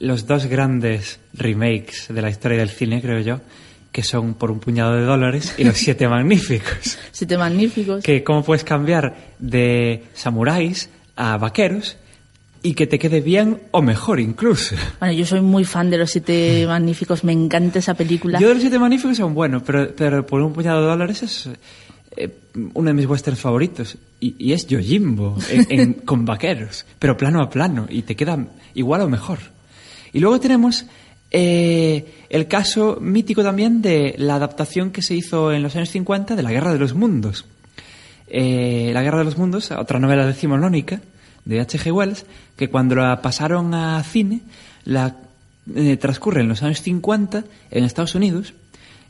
[0.05, 3.41] los dos grandes remakes de la historia del cine, creo yo,
[3.93, 6.99] que son por un puñado de dólares y los siete magníficos.
[7.13, 8.03] Siete magníficos.
[8.05, 11.97] Que cómo puedes cambiar de samuráis a vaqueros
[12.63, 14.75] y que te quede bien o mejor incluso.
[14.99, 18.41] Bueno, yo soy muy fan de los Siete Magníficos, me encanta esa película.
[18.41, 21.49] Yo de los siete magníficos son buenos, pero, pero por un puñado de dólares es
[22.17, 22.31] eh,
[22.73, 23.97] uno de mis westerns favoritos.
[24.19, 28.39] Y, y es Yojimbo, en- en- con vaqueros, pero plano a plano, y te queda
[28.75, 29.39] igual o mejor.
[30.15, 30.87] Y luego tenemos
[31.31, 36.37] eh, el caso mítico también de la adaptación que se hizo en los años 50
[36.37, 37.45] de La Guerra de los Mundos.
[38.29, 41.01] Eh, la Guerra de los Mundos, otra novela decimonónica
[41.45, 41.93] de H.G.
[41.93, 42.25] Wells,
[42.57, 44.43] que cuando la pasaron a cine,
[44.85, 45.17] la
[45.75, 48.55] eh, transcurre en los años 50 en Estados Unidos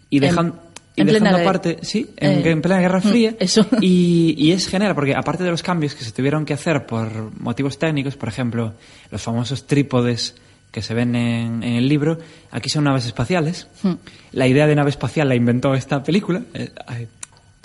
[0.09, 0.55] y dejan
[0.97, 3.37] y en plena dejando aparte, sí, en, eh, en plena Guerra mm, Fría.
[3.39, 3.67] eso.
[3.83, 7.39] Y, y es genial, porque aparte de los cambios que se tuvieron que hacer por
[7.39, 8.73] motivos técnicos, por ejemplo,
[9.11, 10.37] los famosos trípodes
[10.75, 12.19] que se ven en, en el libro,
[12.51, 13.69] aquí son naves espaciales.
[13.85, 13.93] Hmm.
[14.33, 17.07] La idea de nave espacial la inventó esta película, eh, hay,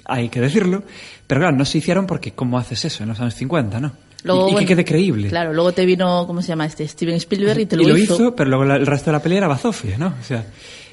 [0.06, 0.84] hay que decirlo,
[1.26, 3.91] pero claro, no se hicieron porque ¿cómo haces eso en los años 50, no?
[4.24, 5.30] Luego, y, y bueno, que quede creíble.
[5.30, 6.88] Claro, luego te vino, ¿cómo se llama este?
[6.88, 8.13] Steven Spielberg y te lo, Y lo hizo.
[8.15, 10.13] hizo, pero luego la- el resto de la peli era bazofia, ¿no?
[10.19, 10.45] O sea,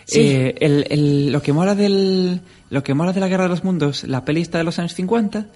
[0.06, 0.20] Sí.
[0.20, 3.62] eh, el, el- lo que mola del lo que mola de la Guerra de los
[3.64, 5.46] Mundos, la peli esta de los años 50,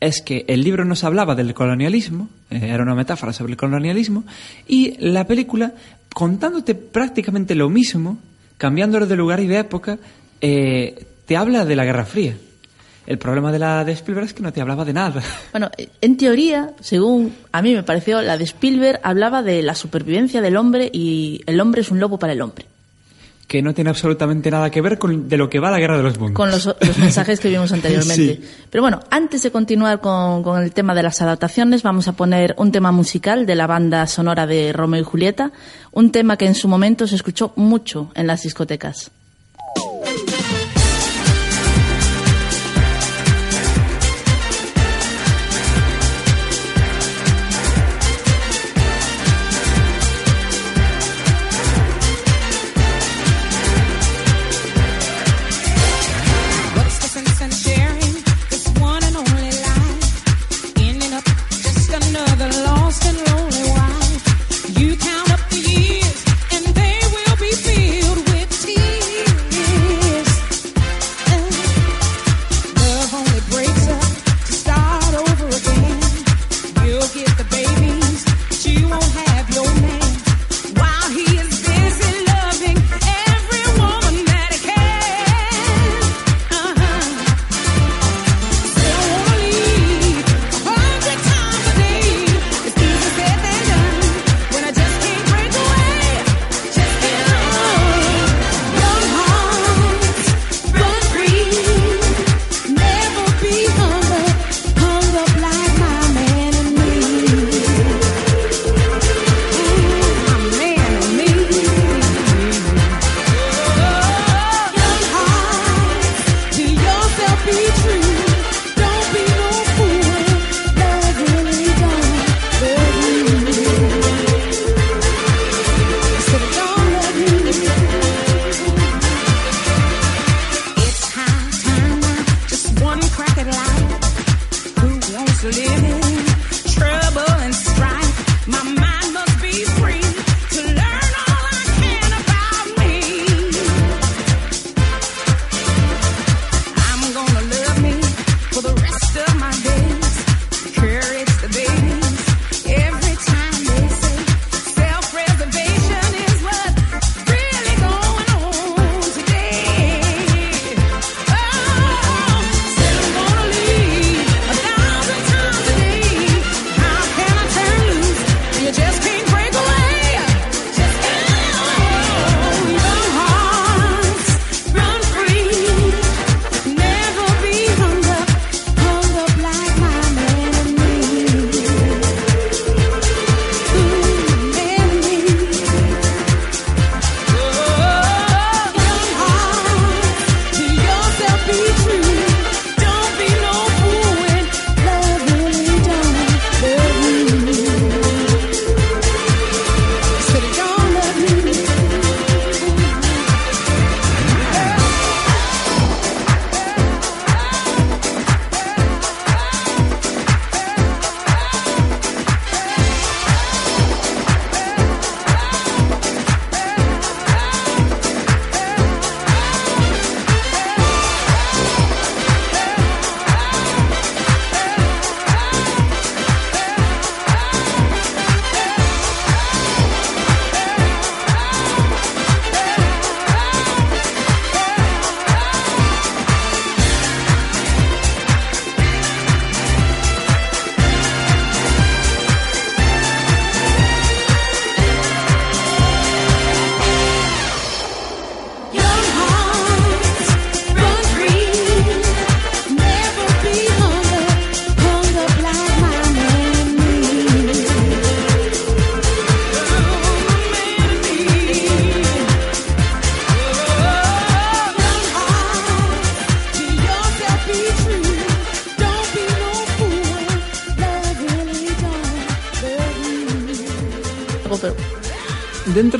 [0.00, 4.24] es que el libro nos hablaba del colonialismo, eh, era una metáfora sobre el colonialismo,
[4.66, 5.72] y la película,
[6.14, 8.18] contándote prácticamente lo mismo,
[8.56, 9.98] cambiándolo de lugar y de época,
[10.40, 12.36] eh, te habla de la Guerra Fría.
[13.06, 15.22] El problema de la de Spielberg es que no te hablaba de nada.
[15.52, 15.70] Bueno,
[16.02, 20.56] en teoría, según a mí me pareció, la de Spielberg hablaba de la supervivencia del
[20.56, 22.66] hombre y el hombre es un lobo para el hombre.
[23.48, 26.04] Que no tiene absolutamente nada que ver con de lo que va la Guerra de
[26.04, 26.36] los Mundos.
[26.36, 28.34] Con los, los mensajes que vimos anteriormente.
[28.36, 28.48] Sí.
[28.70, 32.54] Pero bueno, antes de continuar con, con el tema de las adaptaciones, vamos a poner
[32.58, 35.50] un tema musical de la banda sonora de Romeo y Julieta,
[35.90, 39.10] un tema que en su momento se escuchó mucho en las discotecas.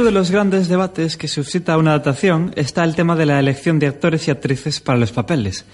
[0.08, 3.88] De los grandes debates que suscita una adaptación está el tema de la elección de
[3.88, 5.64] actores y actrices para los papeles,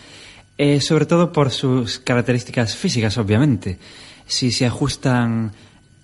[0.58, 3.78] Eh, sobre todo por sus características físicas, obviamente.
[4.26, 5.52] Si se ajustan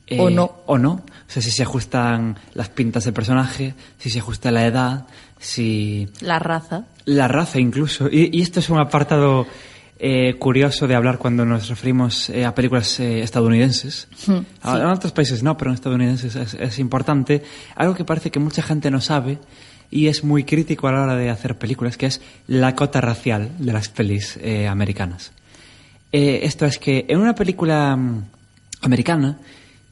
[0.07, 0.63] eh, O no.
[0.67, 4.67] o no, o sea, si se ajustan las pintas del personaje, si se ajusta la
[4.67, 5.07] edad,
[5.39, 6.85] si la raza.
[7.05, 8.09] la raza incluso.
[8.11, 9.47] Y, y esto es un apartado
[10.01, 14.09] eh, curioso de hablar cuando nos referimos eh, a películas eh, estadounidenses.
[14.27, 17.43] Hmm, A- En otros países no, pero en estadounidenses es, es importante.
[17.77, 19.39] Algo que parece que mucha gente no sabe
[19.91, 23.51] y es muy crítico a la hora de hacer películas, que es la cota racial
[23.59, 25.33] de las pelis americanas.
[26.13, 28.25] Esto es que en una película mm,
[28.83, 29.39] americana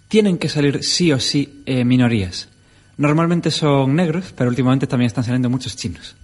[0.08, 2.48] tienen que salir sí o sí minorías.
[2.96, 6.16] Normalmente son negros, pero últimamente también están saliendo muchos chinos.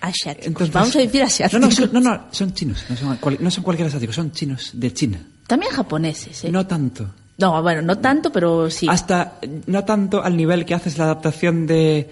[0.00, 0.46] Asiáticos.
[0.46, 1.60] Entonces- Vamos a decir asiáticos.
[1.60, 4.32] No, no, son, no, no, son chinos, no son, cual- no son cualquier asiáticos, son
[4.32, 5.20] chinos de China.
[5.46, 6.50] También japoneses, ¿eh?
[6.50, 7.08] No tanto.
[7.38, 8.86] No, bueno, no tanto, pero sí.
[8.88, 12.10] Hasta, no tanto al nivel que haces la adaptación de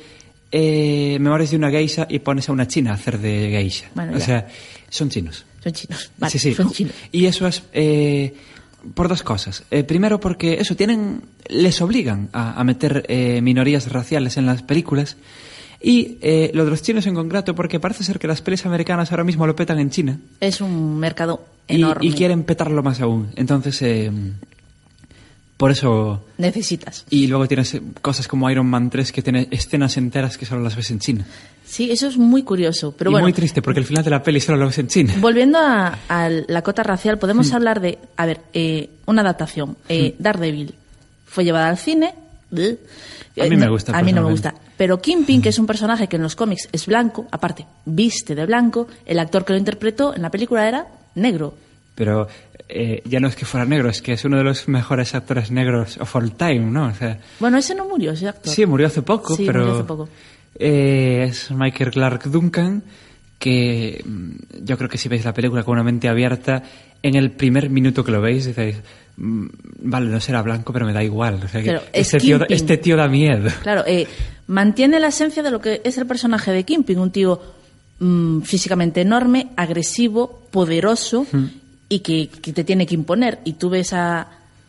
[0.52, 3.86] eh, Memorias de una geisha y pones a una china a hacer de geisha.
[3.94, 4.24] Bueno, o ya.
[4.24, 4.48] sea,
[4.90, 5.44] son chinos.
[5.62, 6.10] Son chinos.
[6.18, 6.54] Vale, sí, sí.
[6.54, 6.92] son chinos.
[7.10, 8.34] Y eso es eh,
[8.94, 9.64] por dos cosas.
[9.70, 14.62] Eh, primero porque eso tienen, les obligan a, a meter eh, minorías raciales en las
[14.62, 15.16] películas.
[15.86, 19.10] Y eh, lo de los chinos en concreto porque parece ser que las pelis americanas
[19.12, 20.18] ahora mismo lo petan en China.
[20.40, 22.06] Es un mercado y, enorme.
[22.06, 23.28] y quieren petarlo más aún.
[23.36, 24.10] Entonces, eh,
[25.58, 26.24] por eso...
[26.38, 27.04] Necesitas.
[27.10, 30.62] Y luego tienes eh, cosas como Iron Man 3 que tiene escenas enteras que solo
[30.62, 31.26] las ves en China.
[31.66, 32.94] Sí, eso es muy curioso.
[32.96, 34.88] Pero y bueno, muy triste porque el final de la peli solo lo ves en
[34.88, 35.14] China.
[35.20, 37.54] volviendo a, a la cota racial, podemos Hmm.
[37.56, 39.76] hablar de, a ver, eh, una adaptación.
[39.88, 40.74] Eh, Daredevil
[41.26, 42.14] fue llevada al cine.
[42.50, 42.78] bleh.
[43.38, 44.54] A mí Eh, me gusta, A mí no me gusta.
[44.76, 48.44] Pero Kingpin, que es un personaje que en los cómics es blanco, aparte, viste de
[48.46, 51.54] blanco, el actor que lo interpretó en la película era negro.
[51.94, 52.26] Pero
[52.68, 55.52] eh, ya no es que fuera negro, es que es uno de los mejores actores
[55.52, 56.86] negros of all time, ¿no?
[56.88, 58.52] O sea, Bueno, ese no murió, ese actor.
[58.52, 59.60] sí, murió hace poco, Sí, pero...
[59.60, 60.08] murió hace poco.
[60.58, 62.82] eh, es Michael Clark Duncan,
[63.38, 66.62] que mm, yo creo que si veis la película con una mente abierta,
[67.04, 68.76] en el primer minuto que lo veis, decís,
[69.18, 69.46] mm,
[69.82, 71.38] vale, no será blanco, pero me da igual.
[71.44, 73.50] O sea, que este, tío, este tío da miedo.
[73.62, 74.06] Claro, eh,
[74.46, 77.40] mantiene la esencia de lo que es el personaje de Kingpin, un tío
[78.00, 81.26] mm, físicamente enorme, agresivo, poderoso
[81.90, 83.38] y que, que te tiene que imponer.
[83.44, 84.26] Y tú ves a,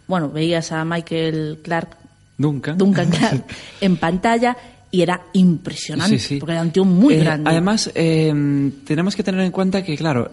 [0.07, 1.95] bueno, veías a Michael Clark,
[2.37, 2.77] Duncan.
[2.77, 3.45] Duncan Clark,
[3.81, 4.57] en pantalla
[4.91, 6.37] y era impresionante, Sí, sí.
[6.37, 7.49] porque era un tío muy Eh, grande.
[7.49, 10.31] Además, eh, tenemos que tener en cuenta que, claro,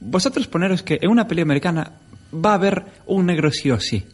[0.00, 1.92] vosotros poneros que en una peli americana
[2.34, 4.04] va a haber un negro sí o sí.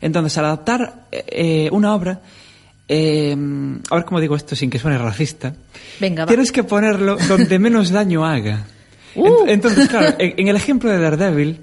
[0.00, 2.20] Entonces, al adaptar eh, una obra,
[2.88, 3.34] eh,
[3.90, 5.54] a ver cómo digo esto sin que suene racista,
[6.00, 6.28] Venga, va.
[6.28, 8.64] tienes que ponerlo donde menos daño haga.
[9.16, 9.44] Uh.
[9.44, 11.60] Ent- Entonces, claro, en, en el ejemplo de Daredevil,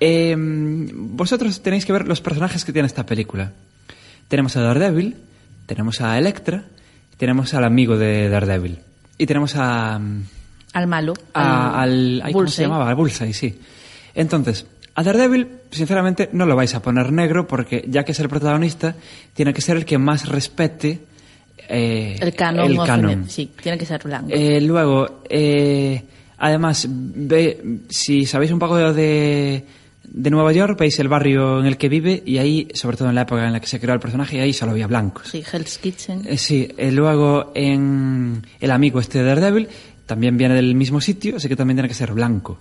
[0.00, 3.52] eh, vosotros tenéis que ver los personajes que tiene esta película.
[4.26, 5.14] Tenemos a Daredevil,
[5.66, 6.64] tenemos a Electra,
[7.18, 8.80] tenemos al amigo de Daredevil.
[9.16, 10.00] Y tenemos a.
[10.72, 11.14] al malo.
[11.34, 12.22] a- al.
[12.24, 12.88] ay, ¿Cómo se llamaba?
[12.88, 13.58] Al Bullseye, sí.
[14.14, 18.28] Entonces, a Daredevil, sinceramente, no lo vais a poner negro porque, ya que es el
[18.28, 18.94] protagonista,
[19.34, 21.00] tiene que ser el que más respete.
[21.68, 22.70] eh, El canon.
[22.70, 23.28] el canon.
[23.30, 24.28] Sí, tiene que ser blanco.
[24.30, 26.02] Eh, luego, eh,
[26.38, 29.64] además, ve, si sabéis un poco de,
[30.04, 33.14] de Nueva York, veis el barrio en el que vive y ahí, sobre todo en
[33.14, 35.28] la época en la que se creó el personaje, ahí solo había blancos.
[35.30, 36.36] sí, Hell's Kitchen.
[36.36, 39.68] Sí, luego en El amigo este de Daredevil
[40.06, 42.58] también viene del mismo sitio, así que también tiene que ser blanco.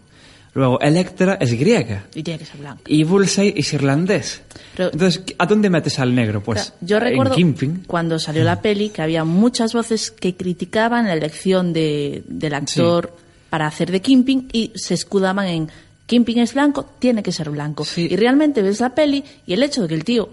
[0.54, 2.82] Luego Electra es griega y tiene que ser blanco.
[2.86, 4.41] y Bullseye es irlandés.
[4.75, 6.43] Pero- Entonces, ¿a dónde metes al negro?
[6.43, 11.13] Pues yo recuerdo en cuando salió la peli que había muchas voces que criticaban la
[11.13, 13.15] elección de, del actor
[13.49, 15.69] para hacer de Kingpin y se escudaban en
[16.06, 17.86] Kingpin es blanco, tiene que ser blanco.
[17.86, 18.10] Sí.
[18.12, 20.27] Y realmente ves la peli y el hecho de que el tío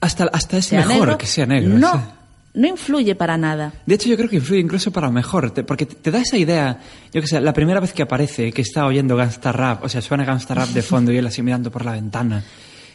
[0.00, 1.74] Hasta, hasta es mejor negro que sea negro.
[1.78, 2.17] no.
[2.58, 3.72] No influye para nada.
[3.86, 6.80] De hecho, yo creo que influye incluso para mejor, te- porque te, da esa idea,
[7.12, 10.02] yo que sé, la primera vez que aparece, que está oyendo Gangsta Rap, o sea,
[10.02, 12.44] suena Gangsta Rap de fondo y él así mirando por la ventana,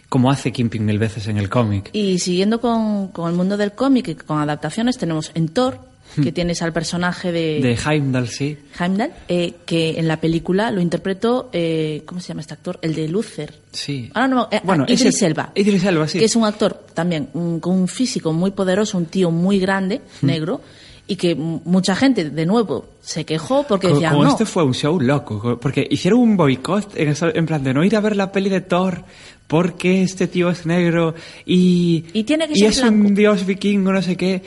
[0.09, 1.89] como hace Kingpin mil veces en el cómic.
[1.93, 5.79] Y siguiendo con, con el mundo del cómic y con adaptaciones, tenemos en Thor,
[6.21, 8.57] que tienes al personaje de, De Heimdall, sí.
[8.79, 12.79] Heimdall, eh, que en la película lo interpretó, eh, ¿cómo se llama este actor?
[12.81, 13.53] El de Luther.
[13.71, 14.09] Sí.
[14.13, 15.51] Ahora no, eh, Bueno, Idris ese- Elba.
[15.55, 16.19] Idris Elba, sí.
[16.19, 20.01] Que es un actor también un- con un físico muy poderoso, un tío muy grande,
[20.21, 20.61] negro,
[21.05, 24.99] y que mucha gente, de nuevo, se quejó porque como no, este fue un show
[25.01, 28.31] loco, co- porque hicieron un boicot en, en plan de no ir a ver la
[28.31, 29.03] peli de Thor
[29.47, 31.13] porque este tío es negro
[31.45, 33.07] y, Y tiene que y ser es blanco.
[33.09, 34.41] un dios vikingo, no sé qué.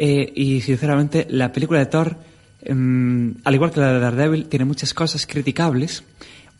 [0.00, 2.16] Eh, y sinceramente, la película de Thor,
[2.62, 6.04] em, al igual que la de Daredevil, tiene muchas cosas criticables.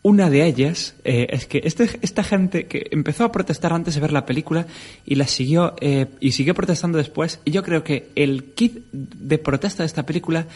[0.03, 4.01] Una de ellas eh, es que este- esta gente que empezó a protestar antes de
[4.01, 4.67] ver la película
[5.07, 7.39] y la siguió eh, y siguió protestando después.
[7.45, 10.47] Y yo creo que el kit de protesta de esta película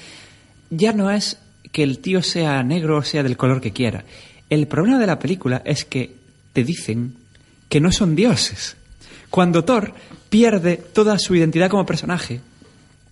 [0.71, 1.39] ya no es
[1.73, 4.05] que el tío sea negro o sea del color que quiera.
[4.51, 6.13] El problema de la película es que
[6.53, 7.15] te dicen
[7.69, 8.77] que no son dioses.
[9.31, 9.93] Cuando Thor
[10.31, 12.41] pierde toda su identidad como personaje,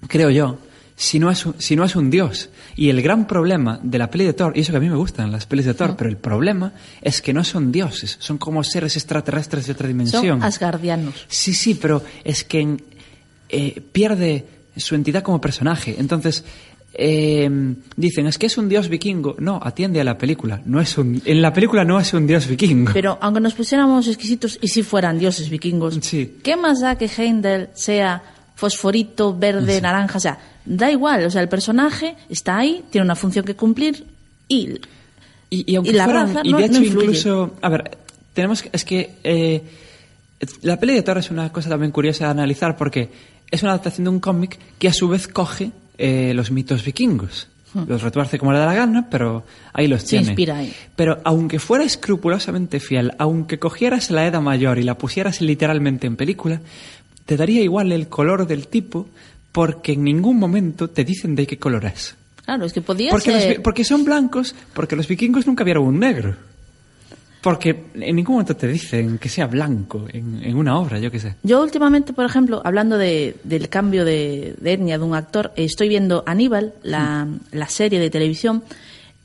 [0.06, 0.58] creo yo,
[0.96, 2.50] si no es un, si no es un dios.
[2.76, 4.96] Y el gran problema de la peli de Thor, y eso que a mí me
[4.96, 8.62] gustan las pelis de Thor, pero el problema es que no son dioses, son como
[8.64, 10.40] seres extraterrestres de otra dimensión.
[10.40, 11.14] Son asgardianos.
[11.28, 12.76] Sí, sí, pero es que
[13.48, 14.44] eh, pierde
[14.76, 15.96] su entidad como personaje.
[15.98, 16.44] Entonces,
[16.92, 17.48] eh,
[17.96, 19.36] dicen, es que es un dios vikingo.
[19.38, 20.60] No, atiende a la película.
[20.64, 22.92] No es un, en la película no es un dios vikingo.
[22.92, 26.38] Pero aunque nos pusiéramos exquisitos y si fueran dioses vikingos, Sí.
[26.42, 28.22] ¿qué más da que Heimdall sea
[28.60, 30.18] fosforito, verde, naranja?
[30.18, 31.24] O sea, da igual.
[31.24, 34.04] O sea, el personaje está ahí, tiene una función que cumplir
[34.48, 34.78] y
[35.52, 37.98] Y, y aunque Y la fueran- raza y no- de hecho incluso, a ver,
[38.34, 39.62] tenemos es que eh,
[40.62, 43.10] la peli de Thor es una cosa también curiosa de analizar porque
[43.50, 47.48] es una adaptación de un cómic que a su vez coge eh, los mitos vikingos.
[47.86, 50.06] Los retuerce como le da la gana, pero ahí los Hmm.
[50.06, 50.26] Se tiene.
[50.26, 50.72] inspira ahí.
[50.96, 56.16] Pero aunque fuera escrupulosamente fiel, aunque cogieras la Edad Mayor y la pusieras literalmente en
[56.16, 56.60] película,
[57.30, 59.06] te daría igual el color del tipo
[59.52, 62.16] porque en ningún momento te dicen de qué color es.
[62.44, 63.62] claro, es que podía Porque, ser...
[63.62, 66.34] porque son blancos, porque los vikingos nunca vieron un negro.
[67.40, 71.20] Porque en ningún momento te dicen que sea blanco en, en una obra, yo qué
[71.20, 71.36] sé.
[71.44, 75.88] Yo últimamente, por ejemplo, hablando de- del cambio de, de etnia de un actor, estoy
[75.88, 78.64] viendo Aníbal, la, la serie de televisión,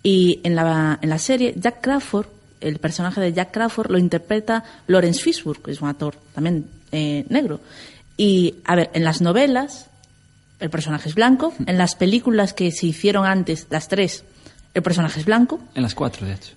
[0.03, 2.27] y en la, en la serie Jack Crawford,
[2.61, 7.25] el personaje de Jack Crawford lo interpreta Lawrence Fishburne, que es un actor también eh,
[7.29, 7.59] negro.
[8.17, 9.87] Y, a ver, en las novelas
[10.59, 14.23] el personaje es blanco, en las películas que se hicieron antes, las tres,
[14.73, 15.59] el personaje es blanco.
[15.75, 16.51] En las cuatro, de hecho.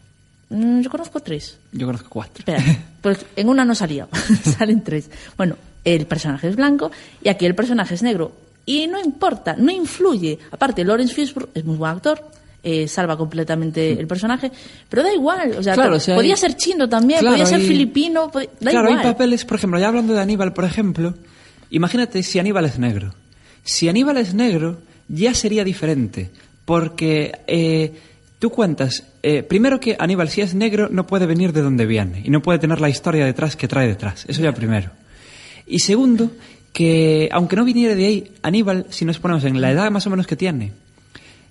[0.50, 1.59] Mm, yo conozco tres.
[1.72, 2.38] Yo conozco cuatro.
[2.38, 2.62] Espera,
[3.02, 4.06] pues en una no salía,
[4.59, 5.11] salen tres.
[5.36, 6.90] Bueno, el personaje es blanco
[7.22, 8.32] y aquí el personaje es negro.
[8.64, 10.38] Y no importa, no influye.
[10.52, 12.22] Aparte, Lawrence Fishburne es muy buen actor,
[12.62, 14.52] eh, salva completamente el personaje,
[14.88, 15.54] pero da igual.
[15.59, 18.30] O sea, Claro, o sea, podía hay- ser chino también, Claro, podía ser hay- filipino,
[18.30, 19.06] pod- da claro, igual.
[19.06, 21.14] hay papeles, por ejemplo, ya hablando de Aníbal, por ejemplo,
[21.70, 23.14] imagínate si Aníbal es negro.
[23.64, 26.30] Si Aníbal es negro, ya sería diferente,
[26.64, 27.92] porque eh,
[28.38, 32.22] tú cuentas, eh, primero que Aníbal si es negro no puede venir de donde viene
[32.24, 34.90] y no puede tener la historia detrás que trae detrás, eso ya primero.
[35.66, 36.30] Y segundo,
[36.72, 40.10] que aunque no viniera de ahí, Aníbal, si nos ponemos en la edad más o
[40.10, 40.72] menos que tiene,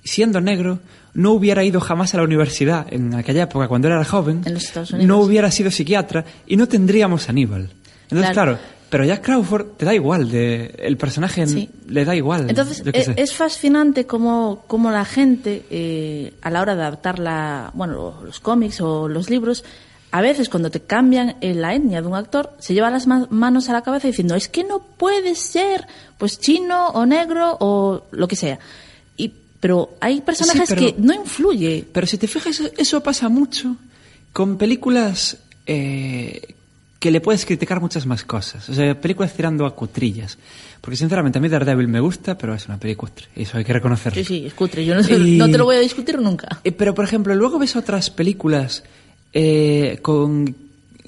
[0.04, 0.80] siendo negro,
[1.14, 4.64] no hubiera ido jamás a la universidad en aquella época, cuando era joven, En los
[4.66, 5.08] Estados Unidos.
[5.08, 7.70] no hubiera sido psiquiatra y no tendríamos a Aníbal.
[8.04, 8.54] Entonces, Claro.
[8.54, 8.60] claro,
[8.90, 11.70] pero Jack Crawford te da igual, de, el personaje Sí.
[11.88, 12.50] le da igual.
[12.50, 17.72] Entonces, e- es fascinante cómo, cómo la gente, eh, a la hora de adaptar la,
[17.74, 19.64] bueno, los cómics o los libros,
[20.12, 23.28] a veces cuando te cambian eh, la etnia de un actor, se lleva las ma-
[23.30, 25.86] manos a la cabeza diciendo, es que no puede ser,
[26.18, 28.58] pues chino o negro o lo que sea.
[29.18, 31.86] Y, pero hay personajes pero- que no influye.
[31.92, 33.76] Pero si te fijas, eso- eso pasa mucho
[34.32, 36.56] con películas eh,
[37.00, 38.68] que le puedes criticar muchas más cosas.
[38.70, 40.38] O sea, películas tirando a cutrillas.
[40.82, 43.28] Porque sinceramente a mí Daredevil me gusta, pero es una peli cutre.
[43.36, 44.16] Eso hay que reconocerlo.
[44.20, 46.60] Sí, sí, es cutre, yo no, Y- no te lo voy a discutir nunca.
[46.64, 48.84] Eh, pero, por ejemplo, luego ves otras películas
[49.34, 50.56] eh, con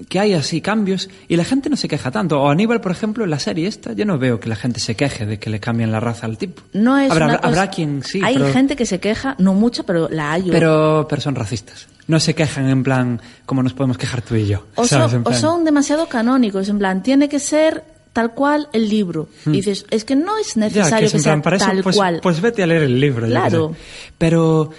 [0.07, 2.39] que hay así cambios y la gente no se queja tanto.
[2.41, 4.95] O Aníbal, por ejemplo, en la serie esta, yo no veo que la gente se
[4.95, 6.61] queje de que le cambien la raza al tipo.
[6.73, 9.35] No es habrá, una habrá- cosa- habrá quien sí, Hay pero, gente que se queja,
[9.39, 10.43] no mucha, pero la hay.
[10.49, 11.87] pero, pero son racistas.
[12.07, 14.65] No se quejan en plan como nos podemos quejar tú y yo.
[14.75, 15.11] o, ¿sabes?
[15.39, 17.83] son, o demasiado canónicos, en plan, tiene que ser
[18.13, 19.29] tal cual el libro.
[19.45, 20.61] Y dices, es que no es Hmm.
[20.61, 22.19] Ya, necesario es que, sea plan, para eso, tal pues, cual.
[22.23, 23.27] pues vete a leer el libro.
[23.27, 23.75] Claro.
[24.17, 24.71] Pero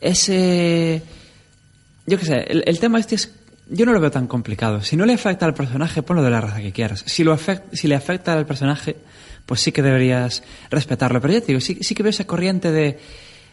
[0.00, 1.02] ese...
[2.06, 3.30] Yo qué sé, el, el tema este es...
[3.68, 4.82] Yo no lo veo tan complicado.
[4.82, 7.02] Si no le afecta al personaje, ponlo de la raza que quieras.
[7.06, 8.96] Si, lo afec- si le afecta al personaje,
[9.46, 11.20] pues sí que deberías respetarlo.
[11.20, 12.98] Pero ya te digo, sí, sí que veo esa corriente de...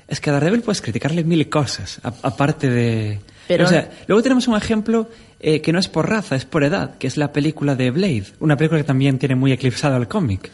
[0.07, 3.19] Es que a Daredevil puedes criticarle mil cosas, aparte de...
[3.47, 5.09] Pero- O sea, luego tenemos un ejemplo
[5.39, 8.25] eh, que no es por raza, es por edad, que es la película de Blade.
[8.39, 10.51] Una película que también tiene muy eclipsado al cómic.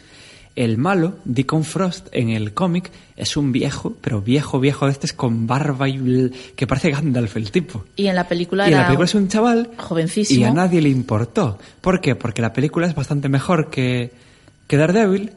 [0.56, 5.06] El malo, Deacon Frost, en el cómic, es un viejo, pero viejo, viejo de este
[5.06, 7.84] es con barba y que parece Gandalf el tipo.
[7.96, 10.40] Y en la película Y en la película es un chaval jovencísimo.
[10.40, 11.58] y a nadie le importó.
[11.80, 12.16] ¿Por qué?
[12.16, 14.10] Porque la película es bastante mejor que,
[14.66, 15.30] que Daredevil.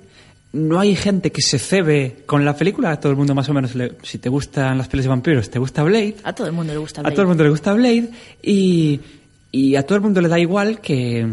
[0.54, 2.92] No hay gente que se cebe con la película.
[2.92, 5.50] A todo el mundo más o menos, le- si te gustan las pelis de vampiros,
[5.50, 6.16] te gusta Blade.
[6.24, 7.16] A todo el mundo le gusta A Blade.
[7.16, 8.10] todo el mundo le gusta Blade
[8.44, 9.00] y,
[9.52, 11.26] y a todo el mundo le da igual que,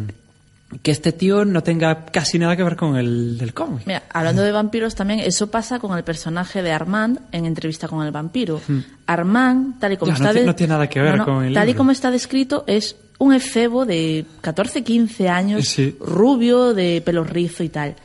[0.82, 3.86] que este tío no tenga casi nada que ver con el del cómic.
[3.86, 8.04] Mira, hablando de vampiros también, eso pasa con el personaje de Armand en entrevista con
[8.04, 8.60] el vampiro.
[9.06, 10.14] Armand, tal y como Hmm.
[10.16, 12.10] Ya, no está de- no tiene nada que ver con el Tal y como está
[12.10, 15.96] descrito, es un efebo de 14, 15 años, Sí.
[16.00, 17.96] rubio, de pelo rizo y tal.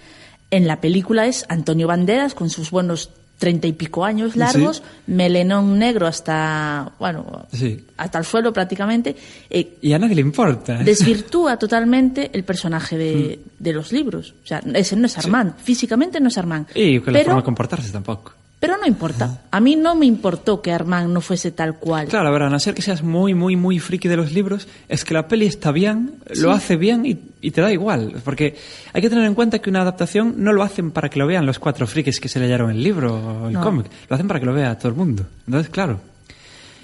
[0.50, 3.10] En la película es Antonio Banderas con sus buenos
[3.44, 7.84] treinta y pico años largos, melenón negro hasta, bueno, Sí.
[7.98, 9.18] hasta el suelo prácticamente.
[9.50, 10.78] eh, Y a nadie le importa.
[10.78, 13.64] desvirtúa totalmente el personaje de, Hmm.
[13.64, 14.34] de los libros.
[14.46, 15.58] O sea, ese no es Armand.
[15.58, 16.68] Físicamente no es Armand.
[16.74, 18.32] Y con la pero, forma de comportarse tampoco.
[18.64, 19.42] Pero no importa.
[19.52, 22.08] A mí no me importó que Armand no fuese tal cual.
[22.08, 24.70] Claro, a ver, a no ser que seas muy, muy, muy friki de los libros,
[24.88, 28.22] es que la peli está bien, lo hace bien y, y te da igual.
[28.24, 28.56] Porque
[28.94, 31.46] hay que tener en cuenta que una adaptación no lo hacen para que lo vean
[31.46, 33.62] los cuatro frikis que se leyeron el libro o el No.
[33.62, 33.88] cómic.
[34.08, 35.26] Lo hacen para que lo vea todo el mundo.
[35.46, 36.00] Entonces, claro.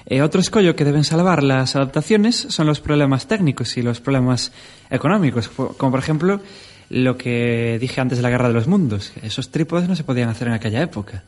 [0.06, 4.52] Eh, otro escollo que deben salvar las adaptaciones son los problemas técnicos y los problemas
[4.90, 5.48] económicos.
[5.48, 6.42] Como por ejemplo
[6.90, 9.14] lo que dije antes de la Guerra de los Mundos.
[9.24, 11.24] Esos trípodes no se podían hacer en aquella época.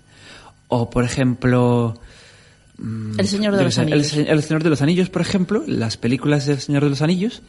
[0.73, 1.99] O por ejemplo...
[2.77, 4.13] mm, El Señor de los sé, Anillos.
[4.13, 7.41] El, Señor de los Anillos, por ejemplo, las películas del Señor de los Anillos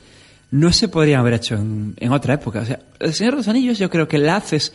[0.51, 2.61] no se podrían haber hecho en, en otra época.
[2.63, 4.73] O sea, El Señor de los Anillos yo creo que la haces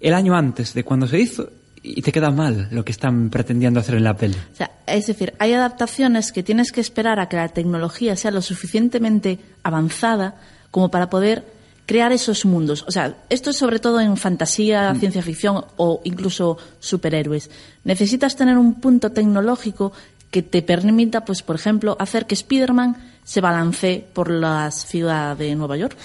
[0.00, 1.48] el año antes de cuando se hizo
[1.84, 4.34] y te queda mal lo que están pretendiendo hacer en la peli.
[4.52, 8.32] O sea, es decir, hay adaptaciones que tienes que esperar a que la tecnología sea
[8.32, 10.34] lo suficientemente avanzada
[10.72, 11.44] como para poder
[11.86, 12.84] crear esos mundos.
[12.88, 15.00] O sea, esto es sobre todo en fantasía, Mm.
[15.00, 17.50] ciencia ficción o incluso superhéroes.
[17.84, 19.92] Necesitas tener un punto tecnológico
[20.30, 25.54] que te permita, pues, por ejemplo, hacer que Spider-Man se balancee por la ciudad de
[25.54, 25.96] Nueva York.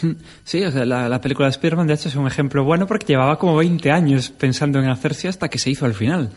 [0.43, 3.07] Sí, o sea, la, la película de Spider-Man de hecho es un ejemplo bueno porque
[3.07, 6.29] llevaba como 20 años pensando en hacerse hasta que se hizo al final.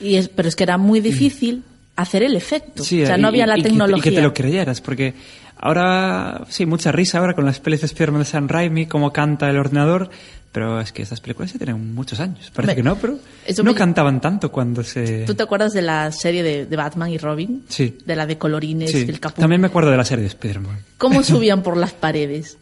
[0.00, 1.64] Y es, pero es que era muy difícil
[2.02, 2.84] hacer el efecto.
[2.84, 3.98] Sí, o sea, y- no había la y que tecnología.
[3.98, 5.14] Y que te lo creyeras, porque
[5.56, 9.48] ahora, sí, mucha risa ahora con las pelis de Spider-Man de Sam Raimi, cómo canta
[9.50, 10.08] el ordenador,
[10.52, 12.50] pero es que estas películas ya tienen muchos años.
[12.54, 13.18] Parece que no, pero
[13.58, 15.24] no me- cantaban tanto cuando se...
[15.26, 17.64] ¿Tú te acuerdas de la serie de, de Batman y Robin?
[17.68, 17.98] Sí.
[18.06, 19.40] De la de colorines, Sí, el capuz.
[19.40, 20.78] también me acuerdo de la serie de Spider-Man.
[20.96, 22.56] ¿Cómo subían por las paredes?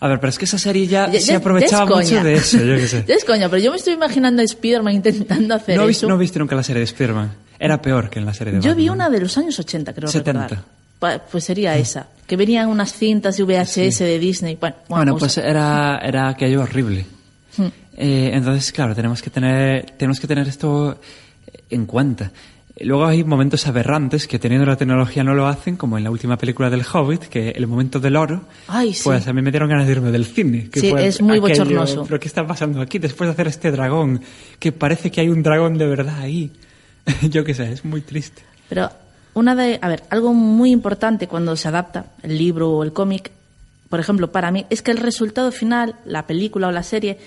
[0.00, 2.74] A ver, pero es que esa serie ya, Ya- se aprovechaba mucho de eso, yo
[2.76, 3.04] qué sé.
[3.08, 6.08] Es coña, pero yo me estoy imaginando a Spider-Man intentando hacer No, eso.
[6.08, 7.30] no viste nunca la serie de Spider-Man.
[7.58, 9.08] Era peor que en la serie de yo vi Batman.
[9.08, 10.48] una de los años 80, creo 70.
[10.48, 11.24] recordar.
[11.30, 12.06] Pues sería esa.
[12.26, 14.56] Que venían unas cintas de VHS de Disney.
[14.60, 17.04] Bueno, Bueno, pues a- era, era aquello horrible.
[17.56, 17.66] Hmm.
[17.96, 20.98] Eh, entonces, claro, tenemos que tener, tenemos que tener esto
[21.68, 22.30] en cuenta.
[22.78, 26.36] Luego hay momentos aberrantes que teniendo la tecnología no lo hacen, como en la última
[26.38, 29.02] película del Hobbit, que el momento del oro, Ay, sí.
[29.04, 30.70] pues a mí me dieron ganas de irme del cine.
[30.70, 32.04] Que Sí, fue es muy aquello, bochornoso.
[32.04, 34.22] Pero ¿qué está pasando aquí después de hacer este dragón?
[34.58, 36.52] Que parece que hay un dragón de verdad ahí.
[37.28, 38.42] Yo qué sé, es muy triste.
[38.68, 38.90] Pero
[39.34, 43.30] una de, a ver, algo muy importante cuando se adapta el libro o el cómic,
[43.88, 47.18] por ejemplo, para mí, es que el resultado final, la película o la serie,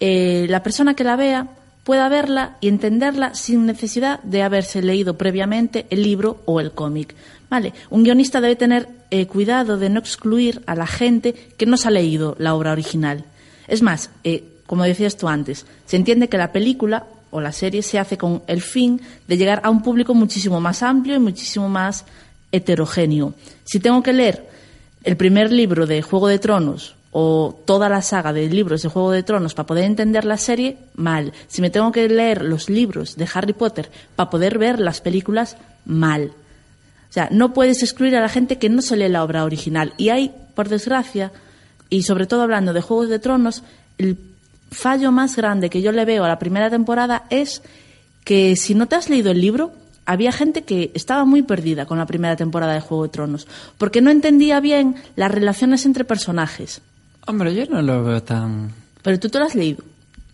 [0.00, 1.48] eh, la persona que la vea
[1.84, 7.14] pueda verla y entenderla sin necesidad de haberse leído previamente el libro o el cómic.
[7.50, 11.76] Vale, un guionista debe tener eh, cuidado de no excluir a la gente que no
[11.76, 13.24] se ha leído la obra original.
[13.68, 17.82] Es más, eh, como decías tú antes, se entiende que la película o la serie
[17.82, 21.68] se hace con el fin de llegar a un público muchísimo más amplio y muchísimo
[21.68, 22.04] más
[22.52, 23.34] heterogéneo.
[23.64, 24.48] Si tengo que leer
[25.02, 29.10] el primer libro de Juego de Tronos o toda la saga de libros de Juego
[29.10, 31.32] de Tronos para poder entender la serie, mal.
[31.46, 35.58] Si me tengo que leer los libros de Harry Potter para poder ver las películas,
[35.84, 36.32] mal.
[37.10, 39.92] O sea, no puedes excluir a la gente que no se lee la obra original.
[39.98, 41.30] Y hay, por desgracia,
[41.90, 43.62] y sobre todo hablando de Juegos de Tronos,
[43.98, 44.16] el
[44.70, 47.62] fallo más grande que yo le veo a la primera temporada es
[48.24, 49.72] que si no te has leído el libro,
[50.06, 53.46] había gente que estaba muy perdida con la primera temporada de Juego de Tronos,
[53.76, 56.80] porque no entendía bien las relaciones entre personajes.
[57.26, 58.70] Hombre, yo no lo veo tan...
[59.02, 59.82] Pero tú te lo has leído.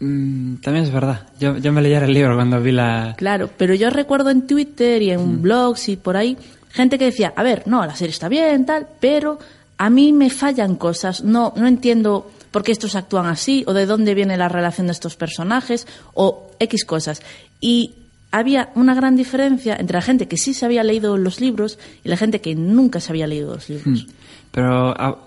[0.00, 1.26] Mm, también es verdad.
[1.40, 3.14] Yo, yo me leía el libro cuando vi la...
[3.16, 6.36] Claro, pero yo recuerdo en Twitter y en blogs y por ahí
[6.70, 9.38] gente que decía, a ver, no, la serie está bien, tal, pero
[9.78, 13.86] a mí me fallan cosas, no, no entiendo por qué estos actúan así o de
[13.86, 17.22] dónde viene la relación de estos personajes o X cosas.
[17.60, 17.94] Y
[18.30, 22.08] había una gran diferencia entre la gente que sí se había leído los libros y
[22.08, 24.06] la gente que nunca se había leído los libros.
[24.52, 25.18] Pero a-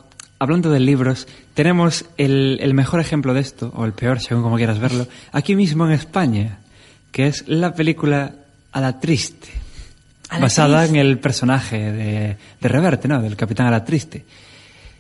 [0.41, 4.57] hablando de libros, tenemos el, el mejor ejemplo de esto, o el peor, según como
[4.57, 6.57] quieras verlo, aquí mismo en España,
[7.11, 8.33] que es la película
[8.71, 9.49] A la Triste,
[10.29, 10.99] A la basada Triste.
[10.99, 13.21] en el personaje de, de Reverte, ¿no?
[13.21, 14.25] Del Capitán A la Triste.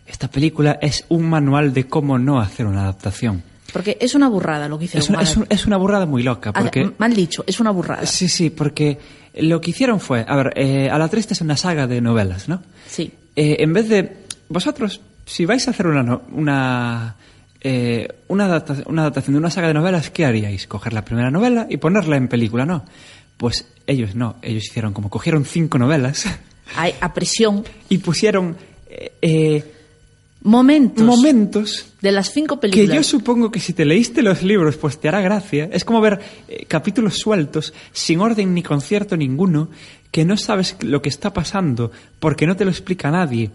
[0.05, 3.41] Esta película es un manual de cómo no hacer una adaptación.
[3.73, 5.03] Porque es una burrada lo que hicieron.
[5.03, 6.91] Es una, es un- es una burrada muy loca, porque...
[6.97, 8.05] Mal dicho, es una burrada.
[8.05, 8.99] Sí, sí, porque
[9.35, 10.25] lo que hicieron fue...
[10.27, 12.61] A ver, eh, A la Triste es una saga de novelas, ¿no?
[12.87, 13.11] Sí.
[13.35, 14.17] Eh, en vez de...
[14.49, 14.99] Vosotros,
[15.31, 17.15] si vais a hacer una, una,
[17.61, 20.67] eh, una, adapta- una adaptación de una saga de novelas, ¿qué haríais?
[20.67, 22.85] Coger la primera novela y ponerla en película, ¿no?
[23.37, 26.25] Pues ellos no, ellos hicieron como cogieron cinco novelas
[27.01, 28.55] a presión y pusieron
[28.89, 29.71] eh, eh,
[30.43, 32.95] momentos momentos de las cinco que películas.
[32.97, 35.69] yo supongo que si te leíste los libros, pues te hará gracia.
[35.71, 39.69] Es como ver eh, capítulos sueltos, sin orden ni concierto ninguno,
[40.11, 43.49] que no sabes lo que está pasando porque no te lo explica nadie.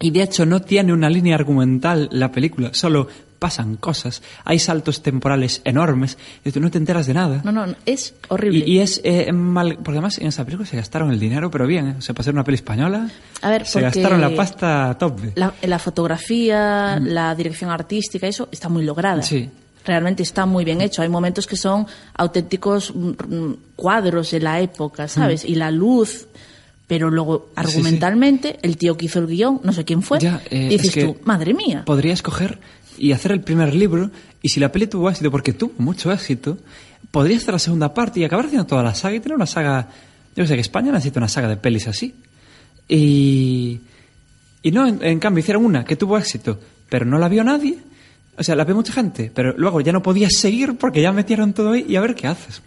[0.00, 4.22] Y de hecho no tiene una línea argumental la película, solo pasan cosas.
[4.44, 7.42] Hay saltos temporales enormes y tú no te enteras de nada.
[7.44, 8.64] No, no, no, es horrible.
[8.66, 11.66] Y, y es eh, mal, porque además en esa película se gastaron el dinero, pero
[11.66, 11.94] bien, ¿eh?
[11.98, 13.08] o sea, para ser una peli española,
[13.42, 15.32] A ver, se gastaron la pasta a tope.
[15.34, 19.20] La, la fotografía, la dirección artística, eso está muy lograda.
[19.20, 19.24] Mm.
[19.24, 19.50] Sí.
[19.84, 21.02] Realmente está muy bien hecho.
[21.02, 25.44] Hay momentos que son auténticos mm, mm, cuadros de la época, ¿sabes?
[25.44, 26.26] Y la luz.
[26.86, 27.38] Pero luego.
[27.38, 27.52] Sí, sí.
[27.56, 30.94] argumentalmente, el tío que hizo el guion, no sé quién fue, Ya, eh, dices es
[30.94, 31.84] que tú, madre mía.
[31.84, 32.58] Podrías coger
[32.98, 34.10] y hacer el primer libro,
[34.40, 36.58] y si la peli tuvo éxito, porque tuvo mucho éxito,
[37.10, 39.88] podrías hacer la segunda parte y acabar haciendo toda la saga y tener una saga.
[40.34, 42.14] Yo sé que España necesita una saga de pelis así.
[42.88, 43.80] Y.
[44.62, 46.58] Y no, en, en cambio, hicieron una que tuvo éxito,
[46.88, 47.78] pero no la vio nadie.
[48.38, 51.52] O sea, la vio mucha gente, pero luego ya no podías seguir porque ya metieron
[51.52, 52.60] todo ahí y a ver qué haces.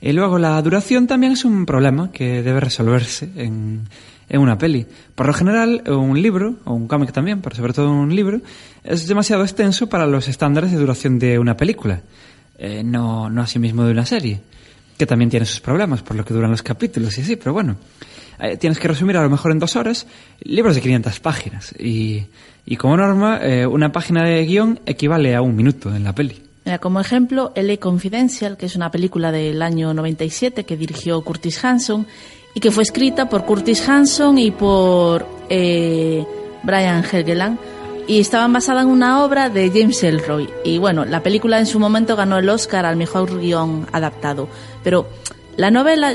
[0.00, 3.88] Y luego la duración también es un problema que debe resolverse en,
[4.28, 4.86] en una peli.
[5.14, 8.40] Por lo general, un libro, o un cómic también, pero sobre todo un libro,
[8.84, 12.00] es demasiado extenso para los estándares de duración de una película.
[12.58, 14.40] Eh, no, no así mismo de una serie,
[14.96, 17.76] que también tiene sus problemas por lo que duran los capítulos y así, pero bueno.
[18.38, 20.06] Eh, tienes que resumir a lo mejor en dos horas
[20.42, 21.74] libros de 500 páginas.
[21.78, 22.26] Y,
[22.66, 26.45] y como norma, eh, una página de guion equivale a un minuto en la peli.
[26.80, 27.76] Como ejemplo, L.A.
[27.78, 32.06] Confidential, que es una película del año 97 que dirigió Curtis Hanson
[32.54, 36.24] y que fue escrita por Curtis Hanson y por eh,
[36.64, 37.58] Brian Helgeland
[38.08, 40.48] y estaban basada en una obra de James Elroy.
[40.64, 44.48] Y bueno, la película en su momento ganó el Oscar al mejor guion adaptado.
[44.82, 45.08] Pero
[45.56, 46.14] la novela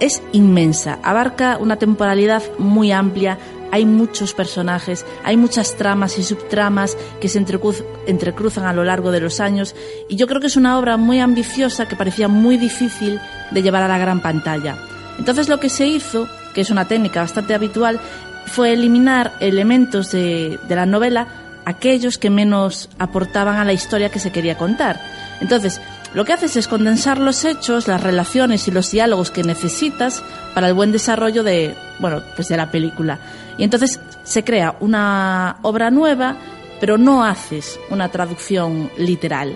[0.00, 3.38] es inmensa, abarca una temporalidad muy amplia,
[3.72, 9.10] hay muchos personajes, hay muchas tramas y subtramas que se entrecruz- entrecruzan a lo largo
[9.10, 9.74] de los años
[10.08, 13.82] y yo creo que es una obra muy ambiciosa que parecía muy difícil de llevar
[13.82, 14.76] a la gran pantalla.
[15.18, 18.00] Entonces lo que se hizo, que es una técnica bastante habitual,
[18.46, 21.28] fue eliminar elementos de, de la novela,
[21.64, 25.00] aquellos que menos aportaban a la historia que se quería contar.
[25.40, 25.80] Entonces,
[26.14, 30.22] lo que haces es condensar los hechos, las relaciones y los diálogos que necesitas
[30.54, 33.18] para el buen desarrollo de, bueno, pues de la película.
[33.60, 36.34] Y entonces se crea una obra nueva,
[36.80, 39.54] pero no haces una traducción literal.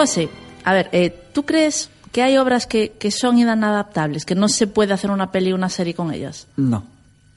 [0.00, 0.28] José,
[0.64, 4.66] a ver, eh, ¿tú crees que hay obras que, que son inadaptables, que no se
[4.66, 6.46] puede hacer una peli o una serie con ellas?
[6.56, 6.84] No.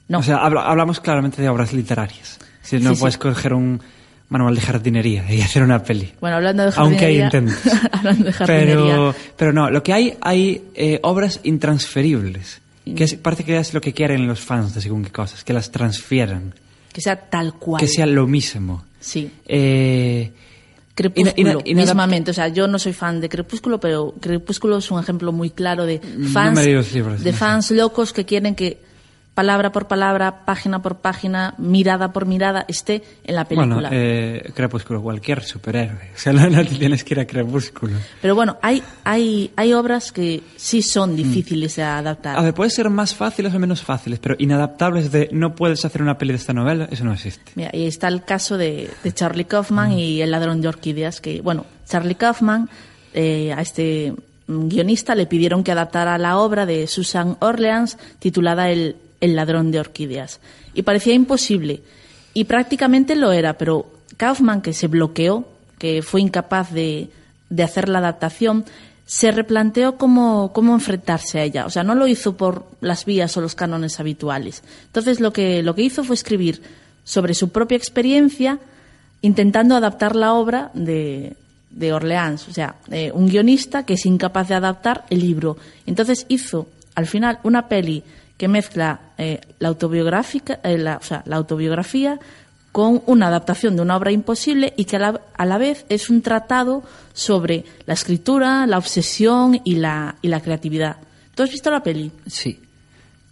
[0.08, 0.18] No.
[0.18, 2.38] O sea, habla- hablamos claramente de obras literarias.
[2.62, 3.20] Si no Sí, puedes sí.
[3.20, 3.80] coger un
[4.28, 6.12] manual de jardinería y hacer una peli.
[6.20, 7.52] Bueno, hablando de Aunque hay jardinería...
[7.54, 7.88] intentos.
[7.92, 8.76] hablando de jardinería...
[8.76, 12.60] Pero, pero no, lo que hay, hay eh, obras intransferibles.
[12.96, 15.52] Que es- parece que es lo que quieren los fans de según qué cosas, que
[15.52, 16.54] las transfieran.
[16.92, 17.80] Que sea tal cual.
[17.80, 18.84] Que sea lo mismo.
[19.00, 19.30] Sí.
[19.46, 20.32] Eh,
[20.94, 22.30] Crepúsculo, mismamente.
[22.30, 25.86] O sea, yo no soy fan de Crepúsculo, pero Crepúsculo es un ejemplo muy claro
[25.86, 26.00] de
[26.32, 28.80] fans, libros, de fans locos que quieren que
[29.34, 33.90] palabra por palabra, página por página, mirada por mirada esté en la bueno, película.
[33.92, 36.10] eh, Crepúsculo, cualquier superhéroe.
[36.14, 37.96] O sea, no, tienes que ir a Crepúsculo.
[38.22, 42.36] Pero bueno, hay, hay, hay obras que sí son difíciles de adaptar.
[42.36, 42.38] Mm.
[42.38, 46.00] A ver, puede ser más fáciles o menos fáciles, pero inadaptables de no puedes hacer
[46.00, 47.52] una peli de esta novela, eso no existe.
[47.56, 51.40] Mira, y está el caso de, de Charlie Kaufman y El ladrón de orquídeas, que,
[51.40, 52.70] bueno, Charlie Kaufman,
[53.12, 54.14] eh, a este
[54.46, 59.70] mm, guionista le pidieron que adaptara la obra de Susan Orleans titulada El, El ladrón
[59.70, 60.40] de orquídeas.
[60.74, 61.82] Y parecía imposible.
[62.34, 65.46] Y prácticamente lo era, pero Kaufman, que se bloqueó,
[65.78, 67.08] que fue incapaz de,
[67.48, 68.64] de hacer la adaptación,
[69.06, 71.66] se replanteó cómo, cómo enfrentarse a ella.
[71.66, 74.62] O sea, no lo hizo por las vías o los cánones habituales.
[74.86, 76.62] Entonces, lo que, lo que hizo fue escribir
[77.04, 78.58] sobre su propia experiencia,
[79.20, 81.36] intentando adaptar la obra de,
[81.70, 85.56] de Orleans, o sea, eh, un guionista que es incapaz de adaptar el libro.
[85.86, 88.02] Entonces hizo al final una peli
[88.36, 92.18] que mezcla eh, la autobiográfica, eh, la, o sea, la autobiografía
[92.72, 96.10] con una adaptación de una obra imposible y que a la, a la vez es
[96.10, 96.82] un tratado
[97.12, 100.96] sobre la escritura, la obsesión y la, y la creatividad.
[101.36, 102.10] ¿Tú has visto la peli?
[102.26, 102.60] Sí.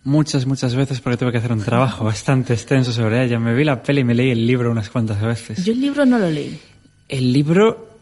[0.05, 3.39] Muchas, muchas veces porque tuve que hacer un trabajo bastante extenso sobre ella.
[3.39, 5.65] Me vi la peli y me leí el libro unas cuantas veces.
[5.65, 6.61] Yo el libro no lo leí.
[7.09, 7.99] El libro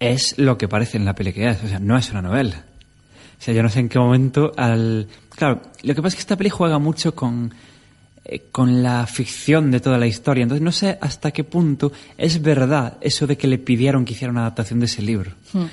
[0.00, 2.64] es lo que parece en la peli que es, o sea, no es una novela.
[3.38, 5.06] O sea, yo no sé en qué momento al...
[5.36, 7.52] Claro, lo que pasa es que esta peli juega mucho con,
[8.24, 12.40] eh, con la ficción de toda la historia, entonces no sé hasta qué punto es
[12.42, 15.32] verdad eso de que le pidieron que hiciera una adaptación de ese libro.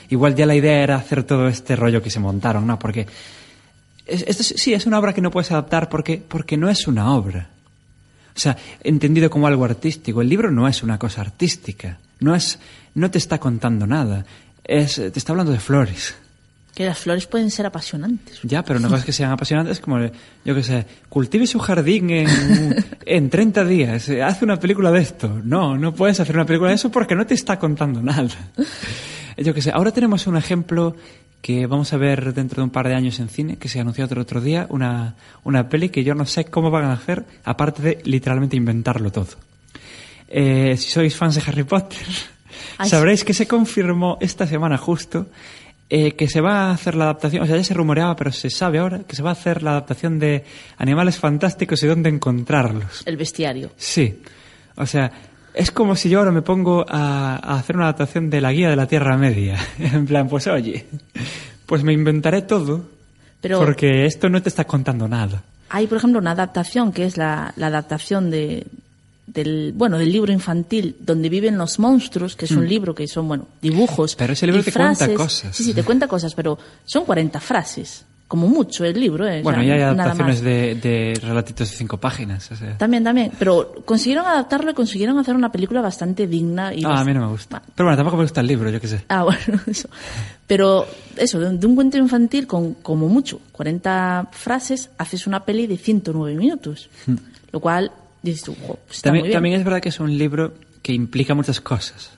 [0.09, 2.79] Igual ya la idea era hacer todo este rollo que se montaron, ¿no?
[2.79, 3.05] Porque
[4.05, 6.87] es- esto es- sí es una obra que no puedes adaptar porque, porque no es
[6.87, 7.49] una obra.
[8.35, 10.21] O sea, entendido como algo artístico.
[10.21, 11.97] El libro no es una cosa artística.
[12.21, 12.57] No es,
[12.95, 14.25] no te está contando nada.
[14.63, 16.15] Es, te está hablando de flores.
[16.73, 18.39] Que las flores pueden ser apasionantes.
[18.43, 19.99] Ya, pero una cosa es que sean apasionantes como,
[20.45, 25.01] yo que sé, cultive su jardín en, en 30 días, eh, haz una película de
[25.01, 25.41] esto.
[25.43, 28.29] No, no puedes hacer una película de eso porque no te está contando nada.
[29.37, 30.95] Yo que sé, ahora tenemos un ejemplo
[31.41, 34.05] que vamos a ver dentro de un par de años en cine, que se anunció
[34.05, 37.81] otro, otro día, una, una peli que yo no sé cómo van a hacer, aparte
[37.81, 39.37] de literalmente inventarlo todo.
[40.27, 42.05] Eh, si sois fans de Harry Potter,
[42.85, 45.27] sabréis que se confirmó esta semana justo
[45.89, 48.49] eh, que se va a hacer la adaptación, o sea, ya se rumoreaba, pero se
[48.49, 50.43] sabe ahora que se va a hacer la adaptación de
[50.77, 53.01] Animales Fantásticos y dónde encontrarlos.
[53.05, 53.71] El bestiario.
[53.75, 54.21] Sí,
[54.75, 55.11] o sea,
[55.53, 58.69] es como si yo ahora me pongo a, a hacer una adaptación de la Guía
[58.69, 59.57] de la Tierra Media.
[59.79, 60.85] en plan, pues oye,
[61.65, 62.85] pues me inventaré todo,
[63.41, 65.41] Pero porque esto no te está contando nada.
[65.69, 68.67] hay, por ejemplo, una adaptación que es la, la adaptación de,
[69.33, 73.27] del, bueno, del libro infantil donde viven los monstruos, que es un libro que son,
[73.27, 74.15] bueno, dibujos.
[74.15, 74.17] Mm.
[74.17, 75.17] Pero ese libro te cuenta frases.
[75.17, 75.55] cosas.
[75.55, 78.05] Sí, sí, te cuenta cosas, pero son 40 frases.
[78.27, 79.39] Como mucho el libro, ¿eh?
[79.39, 82.51] O Bueno, sea, y hay adaptaciones de, de relatitos de cinco páginas.
[82.51, 82.77] O sea.
[82.77, 83.31] También, también.
[83.39, 86.71] Pero consiguieron adaptarlo y consiguieron hacer una película bastante digna.
[86.71, 87.59] Y Ah, a mí no me gusta.
[87.73, 89.03] Pero bueno, tampoco me gusta el libro, yo qué sé.
[89.09, 89.89] Ah, bueno, eso.
[90.45, 90.85] Pero
[91.17, 95.77] eso, de, de un cuento infantil con como mucho 40 frases, haces una peli de
[95.77, 96.87] 109 minutos.
[97.51, 97.91] Lo cual,
[98.21, 99.19] dices tú, "Jo, pues está muy.
[99.19, 99.33] También, bien.
[99.33, 102.11] también es verdad que es un libro que implica muchas cosas.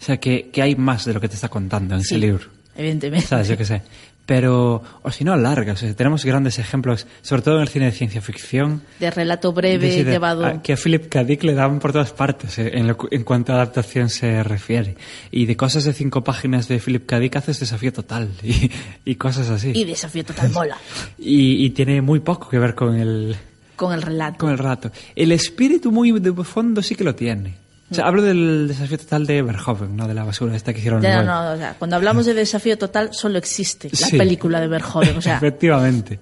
[0.00, 2.18] O sea, que, que hay más de lo que te está contando en Sí, ese
[2.26, 2.44] libro.
[2.76, 3.26] Evidentemente.
[3.26, 3.48] ¿Sabes?
[3.48, 3.82] Yo qué sé.
[4.26, 5.78] Pero, o si no, largas.
[5.82, 8.82] O sea, tenemos grandes ejemplos, sobre todo en el cine de ciencia ficción.
[9.00, 10.44] De relato breve, de- de- llevado.
[10.44, 11.24] a- que a Philip K.
[11.24, 14.96] Dick le dan por todas partes eh, en, lo en cuanto a adaptación se refiere.
[15.30, 17.18] Y de cosas de cinco páginas de Philip K.
[17.20, 18.70] Dick haces desafío total y,
[19.06, 19.72] y cosas así.
[19.74, 20.76] Y desafío total mola.
[21.18, 23.34] Y, y tiene muy poco que ver con el,
[23.78, 24.36] Con el relato.
[24.38, 24.90] con el rato.
[25.16, 27.54] El espíritu muy de fondo sí que lo tiene.
[27.90, 31.00] O sea, hablo del desafío total de Verhoeven, no de la basura esta que hicieron
[31.00, 31.26] Ya, luego.
[31.32, 34.18] no, o sea, cuando hablamos de desafío total, solo existe la Sí.
[34.18, 35.16] película de Verhoeven.
[35.16, 36.18] O sea, Efectivamente.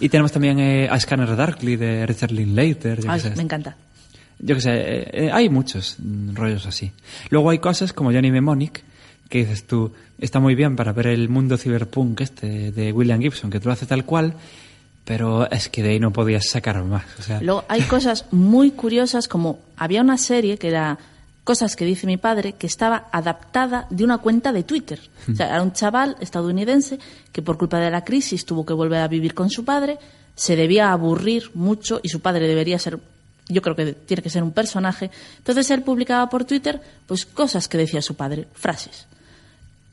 [0.00, 2.98] Y tenemos también eh, a Scanner Darkly de Richard Linklater.
[3.00, 3.76] qué ay, me encanta.
[4.40, 6.90] Yo que sé, eh, eh, hay muchos mm, rollos así.
[7.30, 8.82] Luego hay cosas como Johnny Mnemonic,
[9.28, 13.50] que dices tú, está muy bien para ver el mundo cyberpunk este de William Gibson,
[13.50, 14.34] que tú lo haces tal cual,
[15.08, 17.02] pero es que de ahí no podías sacar más.
[17.40, 20.98] Luego hay cosas muy curiosas como había una serie que era
[21.48, 25.00] Cosas que dice mi padre que estaba adaptada de una cuenta de Twitter.
[25.32, 26.98] O sea, era un chaval estadounidense
[27.32, 29.96] que por culpa de la crisis tuvo que volver a vivir con su padre,
[30.34, 32.98] se debía aburrir mucho y su padre debería ser
[33.48, 35.10] yo creo que tiene que ser un personaje.
[35.38, 39.06] Entonces él publicaba por Twitter pues cosas que decía su padre, frases.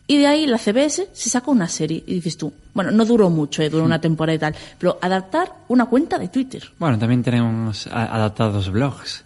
[0.08, 3.30] Y de ahí la CBS se sacó una serie y dices tú, bueno, no duró
[3.32, 6.64] mucho, eh, duró una temporada y tal, pero adaptar una cuenta de Twitter.
[6.78, 9.24] Bueno, también tenemos adaptados blogs.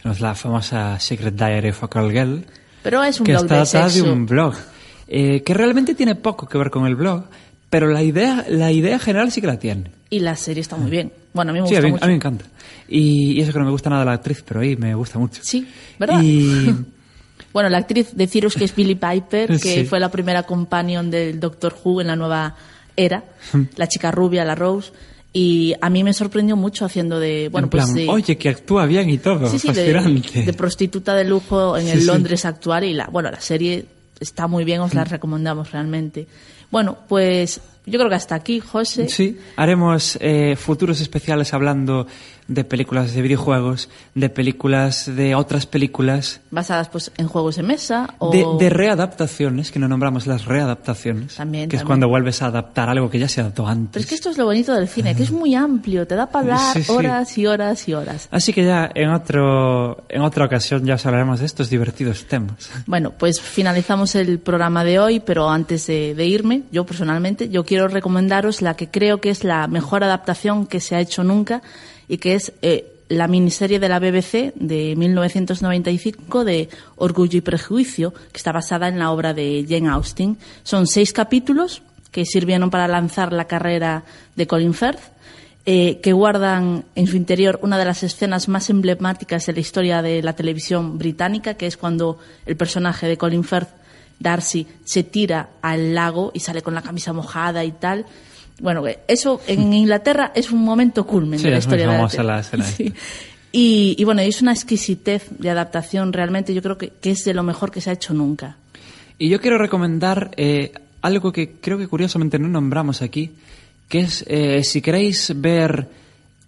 [0.00, 2.44] Tenemos la famosa Secret Diary of a Call Girl,
[2.82, 4.12] Pero es un que blog está de adaptada de sexo.
[4.12, 4.54] un blog,
[5.08, 7.24] eh, que realmente tiene poco que ver con el blog,
[7.68, 9.90] pero la idea, la idea general sí que la tiene.
[10.10, 11.12] Y la serie está muy bien.
[11.34, 12.04] Bueno, a mí me Sí, gusta a mí, mucho.
[12.04, 12.44] a mí me encanta.
[12.88, 15.18] Y, y eso que no me gusta nada de la actriz, pero ahí me gusta
[15.18, 15.40] mucho.
[15.44, 15.66] Sí,
[15.98, 16.20] ¿verdad?
[16.22, 16.70] Y
[17.52, 19.84] Bueno, la actriz, deciros que es Billie Piper, que Sí.
[19.84, 22.54] fue la primera companion del Doctor Who en la nueva
[22.96, 23.24] era,
[23.76, 24.92] la chica rubia, la Rose,
[25.32, 28.48] y a mí me sorprendió mucho haciendo de, bueno, en plan, pues de, oye, que
[28.48, 30.42] actúa bien y todo, sí, sí, de, fascinante.
[30.42, 32.06] de prostituta de lujo en Sí, el.
[32.06, 33.84] Londres actual y la, bueno, la serie
[34.18, 36.26] está muy bien, os la recomendamos realmente.
[36.70, 39.08] Bueno, pues yo creo que hasta aquí, José.
[39.08, 42.06] Sí, haremos eh, futuros especiales hablando
[42.50, 48.14] de películas de videojuegos, de películas de otras películas, Basadas pues en juegos de mesa
[48.18, 48.32] o...
[48.32, 51.86] de, de readaptaciones, que no nombramos las readaptaciones, También, que es también.
[51.86, 53.90] cuando vuelves a adaptar algo que ya se adaptó antes.
[53.92, 56.26] Pero es que esto es lo bonito del cine, que es muy amplio, te da
[56.26, 56.92] para hablar Sí, sí.
[56.92, 58.28] horas y horas y horas.
[58.32, 62.68] Así que ya en otro en otra ocasión ya os hablaremos de estos divertidos temas.
[62.86, 67.64] Bueno, pues finalizamos el programa de hoy, pero antes de, de irme, yo personalmente, yo
[67.64, 71.62] quiero recomendaros la que creo que es la mejor adaptación que se ha hecho nunca
[72.10, 78.12] y que es eh, la miniserie de la BBC de 1995 de Orgullo y Prejuicio,
[78.12, 80.36] que está basada en la obra de Jane Austen.
[80.64, 84.02] Son seis capítulos que sirvieron para lanzar la carrera
[84.34, 84.98] de Colin Firth
[85.66, 90.02] eh, que guardan en su interior una de las escenas más emblemáticas de la historia
[90.02, 93.68] de la televisión británica, que es cuando el personaje de Colin Firth,
[94.18, 98.04] Darcy, se tira al lago y sale con la camisa mojada y tal.
[98.60, 102.22] Bueno, eso en Inglaterra es un momento culmen Sí, de la es muy de tele-
[102.24, 102.92] la escena Sí.
[103.52, 107.34] Y, y bueno, es una exquisitez de adaptación realmente, yo creo que, que es de
[107.34, 108.56] lo mejor que se ha hecho nunca.
[109.18, 113.32] Y yo quiero recomendar eh, algo que creo que curiosamente no nombramos aquí,
[113.88, 115.88] que es eh, si queréis ver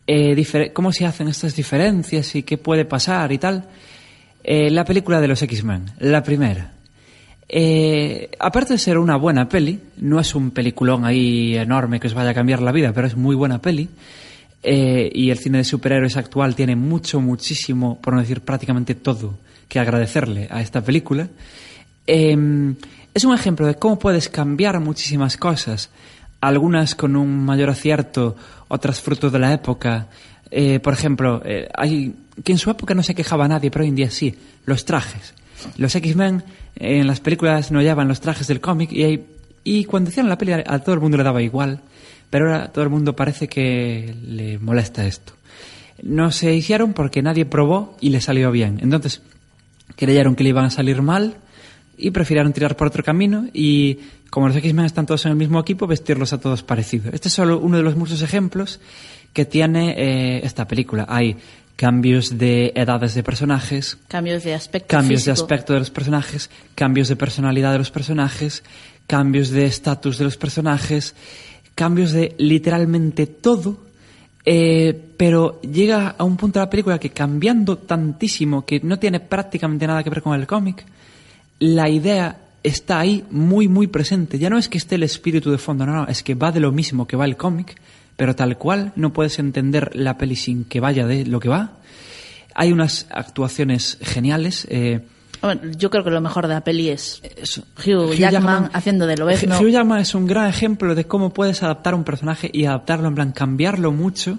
[0.06, 3.64] eh, cómo se hacen estas diferencias y qué puede pasar y tal,
[4.44, 6.72] eh, la película de los X-Men, la primera.
[7.48, 12.14] Eh, aparte de ser una buena peli, no es un peliculón ahí enorme que os
[12.14, 13.88] vaya a cambiar la vida, pero es muy buena peli.
[14.62, 19.38] Eh, y el cine de superhéroes actual tiene mucho, muchísimo, por no decir prácticamente todo,
[19.68, 21.28] que agradecerle a esta película.
[22.06, 22.74] Eh,
[23.14, 25.90] es un ejemplo de cómo puedes cambiar muchísimas cosas,
[26.40, 28.36] algunas con un mayor acierto,
[28.68, 30.08] otras fruto de la época.
[30.50, 33.90] Eh, por ejemplo, eh, hay que en su época no se quejaba nadie, pero hoy
[33.90, 34.34] en día sí,
[34.64, 35.34] los trajes.
[35.76, 36.42] Los X-Men
[36.76, 39.20] eh, en las películas no llevan los trajes del cómic y,
[39.64, 41.80] y cuando hicieron la peli a, todo el mundo le daba igual,
[42.30, 45.34] pero ahora todo el mundo parece que le molesta esto.
[46.02, 48.80] No se hicieron porque nadie probó y le salió bien.
[48.82, 49.22] Entonces,
[49.96, 51.36] creyeron que le iban a salir mal
[51.96, 53.98] y prefirieron tirar por otro camino y
[54.30, 57.12] como los X-Men están todos en el mismo equipo, vestirlos a todos parecidos.
[57.12, 58.80] Este es solo uno de los muchos ejemplos
[59.32, 61.04] que tiene eh, esta película.
[61.08, 61.36] Hay
[61.82, 67.08] cambios de edades de personajes, Cambios de aspecto cambios de aspecto de los personajes, cambios
[67.08, 68.62] de personalidad de los personajes,
[69.08, 71.16] cambios de estatus de los personajes,
[71.74, 73.78] cambios de literalmente todo,
[74.44, 79.18] eh, pero llega a un punto de la película que cambiando tantísimo, que no tiene
[79.18, 80.84] prácticamente nada que ver con el cómic,
[81.58, 84.38] la idea está ahí muy, muy presente.
[84.38, 86.60] Ya no es que esté el espíritu de fondo, no, no, es que va de
[86.60, 87.74] lo mismo que va el cómic,
[88.22, 91.72] pero tal cual no puedes entender la peli sin que vaya de lo que va.
[92.54, 94.64] Hay unas actuaciones geniales.
[94.70, 95.00] eh,
[95.40, 97.64] Bueno, yo creo que lo mejor de la peli es eso.
[97.84, 99.58] Hugh, Jackman, haciendo de Lobezno.
[99.58, 103.16] Hugh Jackman es un gran ejemplo de cómo puedes adaptar un personaje y adaptarlo en
[103.16, 104.38] plan cambiarlo mucho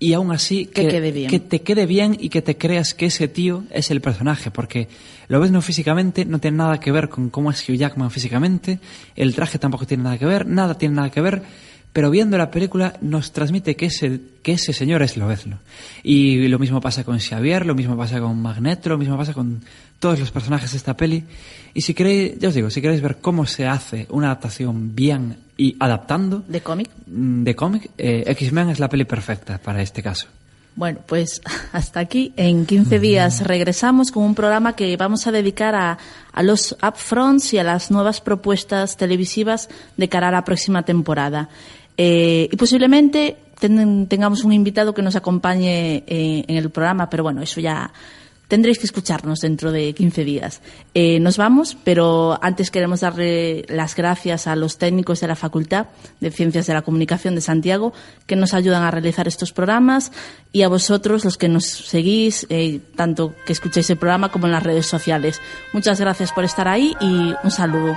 [0.00, 1.30] y aún así Que quede bien.
[1.30, 4.88] que te quede bien y que te creas que ese tío es el personaje porque
[5.28, 8.80] lo ves no físicamente no tiene nada que ver con cómo es Hugh Jackman físicamente
[9.14, 11.42] el traje tampoco tiene nada que ver nada tiene nada que ver
[11.92, 15.58] pero viendo la película nos transmite que ese, que ese señor es Lobezno.
[16.02, 19.62] Y lo mismo pasa con Xavier, lo mismo pasa con Magneto, lo mismo pasa con
[19.98, 21.24] todos los personajes de esta peli.
[21.72, 25.36] Y si queréis, ya os digo, si queréis ver cómo se hace una adaptación bien
[25.56, 26.90] y adaptando de cómic.
[27.06, 30.26] mm, de cómic, eh, X-Men es la peli perfecta para este caso.
[30.76, 31.40] Bueno, pues
[31.72, 32.32] hasta aquí.
[32.36, 35.98] En 15 días regresamos con un programa que vamos a dedicar a,
[36.32, 41.48] a los upfronts y a las nuevas propuestas televisivas de cara a la próxima temporada.
[41.96, 47.22] Eh, y posiblemente ten- tengamos un invitado que nos acompañe eh, en el programa, pero
[47.22, 47.90] bueno, eso ya
[48.48, 50.60] tendréis que escucharnos dentro de 15 días.
[50.94, 55.86] Eh, nos vamos, pero antes queremos darle las gracias a los técnicos de la Facultad
[56.20, 57.92] de Ciencias de la Comunicación de Santiago
[58.26, 60.12] que nos ayudan a realizar estos programas
[60.52, 64.52] y a vosotros, los que nos seguís, eh, tanto que escucháis el programa como en
[64.52, 65.40] las redes sociales.
[65.72, 67.96] Muchas gracias por estar ahí y un saludo.